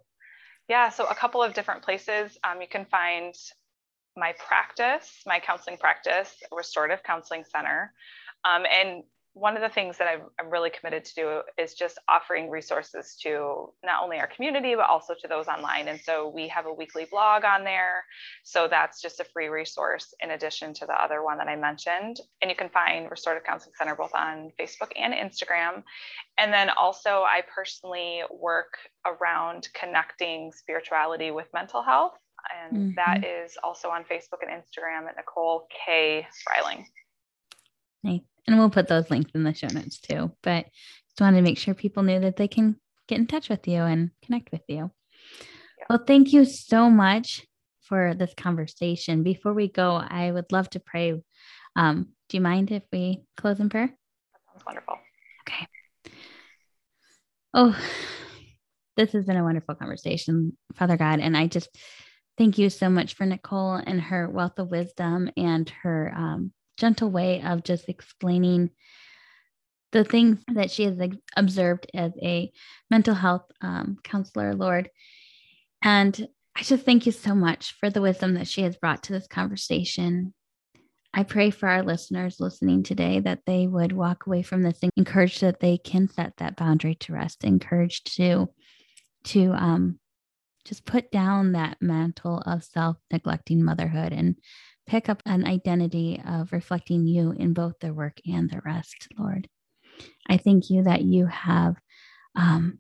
Yeah, 0.70 0.90
so 0.90 1.06
a 1.06 1.16
couple 1.16 1.44
of 1.44 1.54
different 1.54 1.84
places. 1.84 2.38
Um, 2.44 2.62
you 2.62 2.68
can 2.68 2.86
find 2.86 3.34
my 4.16 4.34
practice, 4.48 5.22
my 5.26 5.40
counseling 5.40 5.78
practice, 5.78 6.42
Restorative 6.52 7.04
Counseling 7.04 7.44
Center. 7.44 7.94
Um, 8.46 8.66
and 8.66 9.04
one 9.34 9.56
of 9.56 9.64
the 9.64 9.70
things 9.70 9.98
that 9.98 10.08
I'm, 10.08 10.22
I'm, 10.40 10.50
really 10.52 10.70
committed 10.70 11.06
to 11.06 11.16
do 11.16 11.42
is 11.58 11.74
just 11.74 11.98
offering 12.08 12.52
resources 12.52 13.18
to 13.24 13.74
not 13.84 14.04
only 14.04 14.18
our 14.20 14.28
community, 14.28 14.76
but 14.76 14.88
also 14.88 15.16
to 15.20 15.28
those 15.28 15.48
online. 15.48 15.88
And 15.88 16.00
so 16.00 16.30
we 16.30 16.48
have 16.50 16.68
a 16.68 16.74
weekly 16.74 17.08
blog 17.10 17.44
on 17.44 17.64
there. 17.64 18.04
So 18.44 18.68
that's 18.70 19.02
just 19.02 19.20
a 19.20 19.26
free 19.26 19.48
resource 19.48 20.14
in 20.22 20.32
addition 20.32 20.74
to 20.76 20.86
the 20.86 20.94
other 20.94 21.24
one 21.24 21.40
that 21.40 21.48
I 21.48 21.56
mentioned. 21.56 22.18
And 22.42 22.52
you 22.52 22.56
can 22.56 22.70
find 22.70 23.10
Restorative 23.10 23.44
Counseling 23.44 23.74
Center 23.76 23.96
both 23.96 24.14
on 24.14 24.52
Facebook 24.60 24.92
and 24.96 25.14
Instagram. 25.14 25.82
And 26.38 26.54
then 26.54 26.70
also, 26.70 27.24
I 27.24 27.42
personally 27.54 28.22
work 28.32 28.78
around 29.06 29.68
connecting 29.74 30.52
spirituality 30.52 31.32
with 31.32 31.48
mental 31.54 31.82
health. 31.82 32.14
And 32.68 32.78
mm-hmm. 32.78 32.92
that 32.98 33.26
is 33.26 33.58
also 33.64 33.90
on 33.90 34.04
Facebook 34.04 34.44
and 34.46 34.52
Instagram 34.52 35.08
at 35.08 35.16
Nicole 35.18 35.68
K. 35.86 36.28
Fryling. 36.44 36.86
Nice. 38.04 38.22
And 38.48 38.58
we'll 38.58 38.70
put 38.70 38.88
those 38.88 39.10
links 39.10 39.32
in 39.34 39.44
the 39.44 39.54
show 39.54 39.68
notes 39.68 40.00
too. 40.00 40.32
But 40.44 40.66
just 41.10 41.22
wanted 41.22 41.38
to 41.38 41.44
make 41.44 41.58
sure 41.58 41.74
people 41.74 42.04
knew 42.04 42.20
that 42.20 42.36
they 42.36 42.48
can 42.48 42.76
get 43.08 43.20
in 43.20 43.28
touch 43.28 43.50
with 43.50 43.68
you 43.68 43.82
and 43.82 44.12
connect 44.26 44.52
with 44.52 44.64
you. 44.68 44.92
Yeah. 45.80 45.86
Well, 45.90 46.04
thank 46.06 46.34
you 46.34 46.46
so 46.46 46.90
much 46.90 47.46
for 47.82 48.14
this 48.14 48.34
conversation. 48.36 49.24
Before 49.24 49.54
we 49.54 49.70
go, 49.70 49.96
I 49.96 50.32
would 50.32 50.52
love 50.52 50.70
to 50.72 50.80
pray. 50.80 51.22
Um, 51.76 52.10
do 52.30 52.38
you 52.38 52.42
mind 52.42 52.72
if 52.72 52.84
we 52.92 53.24
close 53.38 53.60
in 53.60 53.70
prayer? 53.70 53.88
That 53.88 54.42
sounds 54.52 54.66
wonderful. 54.66 54.96
Okay. 55.48 55.68
Oh, 57.54 57.78
this 58.98 59.12
has 59.14 59.26
been 59.26 59.38
a 59.38 59.44
wonderful 59.44 59.76
conversation, 59.76 60.58
Father 60.76 60.98
God. 60.98 61.20
And 61.20 61.38
I 61.38 61.48
just 61.48 61.70
thank 62.38 62.58
you 62.58 62.70
so 62.70 62.90
much 62.90 63.16
for 63.16 63.26
Nicole 63.26 63.76
and 63.76 64.02
her 64.02 64.30
wealth 64.30 64.58
of 64.58 64.72
wisdom 64.72 65.30
and 65.38 65.70
her 65.84 66.14
um, 66.16 66.52
gentle 66.78 67.10
way 67.10 67.42
of 67.42 67.64
just 67.64 67.90
explaining 67.90 68.70
the 69.92 70.04
things 70.04 70.40
that 70.54 70.72
she 70.72 70.84
has 70.84 70.98
observed 71.38 71.88
as 71.94 72.12
a 72.22 72.52
mental 72.90 73.14
health 73.14 73.46
um, 73.62 73.98
counselor, 74.04 74.56
Lord. 74.56 74.90
And 75.84 76.28
I 76.56 76.64
just 76.64 76.86
thank 76.86 77.06
you 77.06 77.12
so 77.12 77.36
much 77.36 77.76
for 77.80 77.90
the 77.90 78.02
wisdom 78.02 78.34
that 78.36 78.48
she 78.48 78.64
has 78.64 78.76
brought 78.76 79.04
to 79.04 79.14
this 79.14 79.28
conversation. 79.28 80.34
I 81.14 81.24
pray 81.24 81.52
for 81.52 81.70
our 81.70 81.84
listeners 81.84 82.40
listening 82.40 82.82
today 82.82 83.20
that 83.20 83.42
they 83.46 83.68
would 83.68 83.92
walk 83.92 84.26
away 84.26 84.42
from 84.42 84.64
this 84.64 84.80
encouraged 84.98 85.42
that 85.42 85.60
they 85.60 85.78
can 85.78 86.08
set 86.08 86.38
that 86.38 86.56
boundary 86.56 86.96
to 86.96 87.14
rest, 87.14 87.44
encouraged 87.44 88.16
to 88.16 88.50
to 89.26 89.54
um, 89.54 90.00
just 90.66 90.86
put 90.86 91.12
down 91.12 91.52
that 91.52 91.78
mantle 91.82 92.40
of 92.46 92.64
self 92.64 92.98
neglecting 93.12 93.64
motherhood 93.64 94.12
and 94.12 94.36
pick 94.86 95.10
up 95.10 95.22
an 95.26 95.46
identity 95.46 96.22
of 96.26 96.52
reflecting 96.52 97.06
you 97.08 97.32
in 97.32 97.54
both 97.54 97.80
their 97.80 97.94
work 97.94 98.20
and 98.26 98.50
their 98.50 98.62
rest, 98.66 99.08
Lord. 99.18 99.48
I 100.28 100.38
thank 100.38 100.70
you 100.70 100.84
that 100.84 101.04
you 101.04 101.26
have 101.28 101.76
um, 102.36 102.80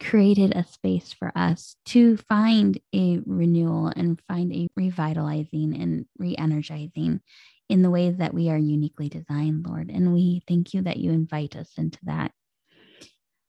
created 0.00 0.54
a 0.54 0.66
space 0.66 1.12
for 1.12 1.32
us 1.36 1.76
to 1.86 2.16
find 2.16 2.78
a 2.94 3.20
renewal 3.24 3.88
and 3.88 4.20
find 4.28 4.52
a 4.52 4.68
revitalizing 4.76 5.80
and 5.80 6.06
re 6.18 6.36
energizing 6.36 7.20
in 7.68 7.82
the 7.82 7.90
ways 7.90 8.16
that 8.18 8.34
we 8.34 8.48
are 8.50 8.58
uniquely 8.58 9.08
designed, 9.08 9.66
Lord. 9.66 9.90
And 9.90 10.12
we 10.12 10.42
thank 10.46 10.74
you 10.74 10.82
that 10.82 10.98
you 10.98 11.10
invite 11.10 11.56
us 11.56 11.70
into 11.76 11.98
that. 12.04 12.32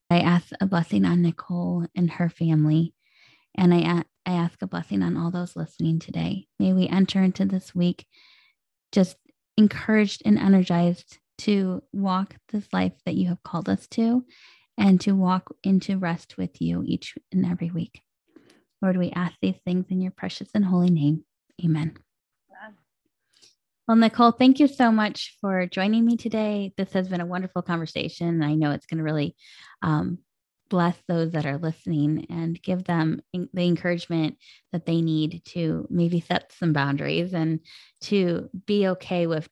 I 0.09 0.19
ask 0.19 0.49
a 0.59 0.65
blessing 0.65 1.05
on 1.05 1.21
Nicole 1.21 1.85
and 1.95 2.09
her 2.11 2.29
family. 2.29 2.93
And 3.55 3.73
I 3.73 4.03
I 4.27 4.33
ask 4.33 4.61
a 4.61 4.67
blessing 4.67 5.03
on 5.03 5.15
all 5.15 5.31
those 5.31 5.55
listening 5.55 5.99
today. 5.99 6.47
May 6.59 6.73
we 6.73 6.89
enter 6.89 7.23
into 7.23 7.45
this 7.45 7.73
week 7.73 8.05
just 8.91 9.15
encouraged 9.55 10.21
and 10.25 10.37
energized 10.37 11.17
to 11.39 11.81
walk 11.93 12.35
this 12.51 12.67
life 12.73 12.91
that 13.05 13.15
you 13.15 13.29
have 13.29 13.41
called 13.43 13.69
us 13.69 13.87
to 13.87 14.25
and 14.77 14.99
to 15.01 15.13
walk 15.13 15.55
into 15.63 15.97
rest 15.97 16.37
with 16.37 16.61
you 16.61 16.83
each 16.85 17.15
and 17.31 17.45
every 17.45 17.71
week. 17.71 18.01
Lord, 18.81 18.97
we 18.97 19.11
ask 19.11 19.33
these 19.41 19.59
things 19.65 19.85
in 19.89 20.01
your 20.01 20.11
precious 20.11 20.49
and 20.53 20.65
holy 20.65 20.89
name. 20.89 21.23
Amen. 21.63 21.95
Well, 23.87 23.95
Nicole, 23.95 24.33
thank 24.33 24.59
you 24.59 24.67
so 24.67 24.91
much 24.91 25.37
for 25.39 25.65
joining 25.67 26.05
me 26.05 26.17
today. 26.17 26.73
This 26.75 26.91
has 26.91 27.07
been 27.07 27.21
a 27.21 27.25
wonderful 27.25 27.61
conversation. 27.61 28.43
I 28.43 28.55
know 28.55 28.71
it's 28.71 28.85
going 28.85 28.97
to 28.97 29.03
really 29.05 29.37
um, 29.81 30.17
bless 30.69 30.97
those 31.07 31.31
that 31.31 31.45
are 31.45 31.57
listening 31.57 32.25
and 32.29 32.61
give 32.61 32.83
them 32.83 33.21
the 33.33 33.65
encouragement 33.65 34.37
that 34.71 34.85
they 34.85 35.01
need 35.01 35.41
to 35.45 35.87
maybe 35.89 36.19
set 36.19 36.51
some 36.57 36.73
boundaries 36.73 37.33
and 37.33 37.59
to 38.01 38.49
be 38.65 38.87
okay 38.87 39.27
with 39.27 39.47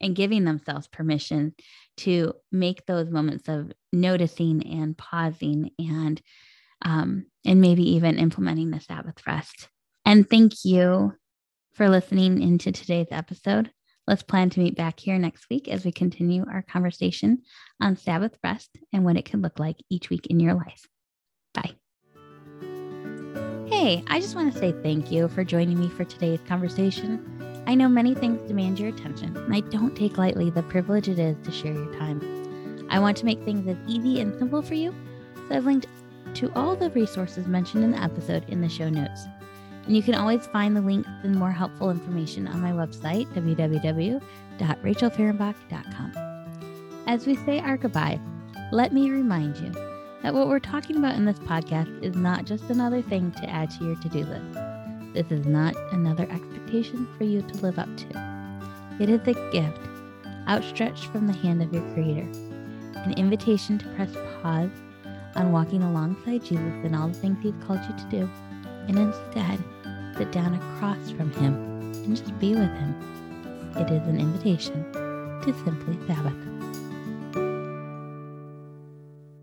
and 0.00 0.16
giving 0.16 0.44
themselves 0.44 0.88
permission 0.88 1.54
to 1.98 2.32
make 2.50 2.86
those 2.86 3.10
moments 3.10 3.48
of 3.48 3.72
noticing 3.92 4.66
and 4.66 4.96
pausing 4.96 5.70
and 5.78 6.22
um, 6.82 7.26
and 7.44 7.60
maybe 7.60 7.82
even 7.90 8.18
implementing 8.18 8.70
the 8.70 8.80
Sabbath 8.80 9.26
rest. 9.26 9.68
And 10.06 10.28
thank 10.28 10.64
you 10.64 11.12
for 11.74 11.88
listening 11.90 12.40
into 12.40 12.72
today's 12.72 13.08
episode. 13.10 13.70
Let's 14.10 14.24
plan 14.24 14.50
to 14.50 14.58
meet 14.58 14.74
back 14.74 14.98
here 14.98 15.16
next 15.20 15.48
week 15.48 15.68
as 15.68 15.84
we 15.84 15.92
continue 15.92 16.44
our 16.50 16.62
conversation 16.62 17.42
on 17.80 17.96
Sabbath 17.96 18.36
rest 18.42 18.76
and 18.92 19.04
what 19.04 19.16
it 19.16 19.24
can 19.24 19.40
look 19.40 19.60
like 19.60 19.76
each 19.88 20.10
week 20.10 20.26
in 20.26 20.40
your 20.40 20.54
life. 20.54 20.84
Bye. 21.54 21.76
Hey, 23.70 24.02
I 24.08 24.18
just 24.18 24.34
want 24.34 24.52
to 24.52 24.58
say 24.58 24.74
thank 24.82 25.12
you 25.12 25.28
for 25.28 25.44
joining 25.44 25.78
me 25.78 25.88
for 25.88 26.02
today's 26.02 26.40
conversation. 26.48 27.62
I 27.68 27.76
know 27.76 27.88
many 27.88 28.16
things 28.16 28.40
demand 28.48 28.80
your 28.80 28.88
attention, 28.88 29.36
and 29.36 29.54
I 29.54 29.60
don't 29.60 29.94
take 29.94 30.18
lightly 30.18 30.50
the 30.50 30.64
privilege 30.64 31.08
it 31.08 31.20
is 31.20 31.36
to 31.44 31.52
share 31.52 31.72
your 31.72 31.94
time. 31.94 32.88
I 32.90 32.98
want 32.98 33.16
to 33.18 33.24
make 33.24 33.40
things 33.44 33.68
as 33.68 33.76
easy 33.86 34.20
and 34.20 34.36
simple 34.40 34.60
for 34.60 34.74
you, 34.74 34.92
so 35.48 35.54
I've 35.54 35.66
linked 35.66 35.86
to 36.34 36.52
all 36.56 36.74
the 36.74 36.90
resources 36.90 37.46
mentioned 37.46 37.84
in 37.84 37.92
the 37.92 38.02
episode 38.02 38.44
in 38.48 38.60
the 38.60 38.68
show 38.68 38.88
notes. 38.88 39.28
And 39.86 39.96
you 39.96 40.02
can 40.02 40.14
always 40.14 40.46
find 40.46 40.76
the 40.76 40.80
links 40.80 41.10
and 41.22 41.34
more 41.34 41.52
helpful 41.52 41.90
information 41.90 42.46
on 42.46 42.60
my 42.60 42.72
website, 42.72 43.26
www.rachelfahrenbach.com. 43.34 46.12
As 47.06 47.26
we 47.26 47.36
say 47.36 47.60
our 47.60 47.76
goodbye, 47.76 48.18
let 48.72 48.92
me 48.92 49.10
remind 49.10 49.56
you 49.56 49.72
that 50.22 50.34
what 50.34 50.48
we're 50.48 50.60
talking 50.60 50.96
about 50.96 51.16
in 51.16 51.24
this 51.24 51.38
podcast 51.40 52.02
is 52.02 52.14
not 52.14 52.44
just 52.44 52.64
another 52.64 53.02
thing 53.02 53.32
to 53.32 53.48
add 53.48 53.70
to 53.70 53.84
your 53.84 53.96
to 53.96 54.08
do 54.08 54.24
list. 54.24 54.54
This 55.14 55.30
is 55.30 55.46
not 55.46 55.74
another 55.92 56.28
expectation 56.30 57.08
for 57.16 57.24
you 57.24 57.42
to 57.42 57.56
live 57.58 57.78
up 57.78 57.88
to. 57.96 58.06
It 59.00 59.08
is 59.08 59.26
a 59.26 59.50
gift 59.50 59.80
outstretched 60.46 61.06
from 61.06 61.26
the 61.26 61.32
hand 61.32 61.62
of 61.62 61.72
your 61.72 61.82
Creator, 61.94 62.28
an 62.94 63.14
invitation 63.16 63.78
to 63.78 63.88
press 63.94 64.12
pause 64.42 64.70
on 65.34 65.52
walking 65.52 65.82
alongside 65.82 66.44
Jesus 66.44 66.84
in 66.84 66.94
all 66.94 67.08
the 67.08 67.14
things 67.14 67.38
He's 67.42 67.54
called 67.66 67.80
you 67.88 67.96
to 67.96 68.04
do 68.10 68.30
and 68.88 68.98
instead 68.98 69.58
sit 70.20 70.32
down 70.32 70.54
across 70.54 71.10
from 71.12 71.30
Him 71.32 71.54
and 72.04 72.14
just 72.14 72.38
be 72.38 72.50
with 72.50 72.68
Him. 72.68 72.94
It 73.76 73.90
is 73.90 74.06
an 74.06 74.20
invitation 74.20 74.84
to 74.92 75.54
simply 75.64 75.98
Sabbath. 76.06 76.49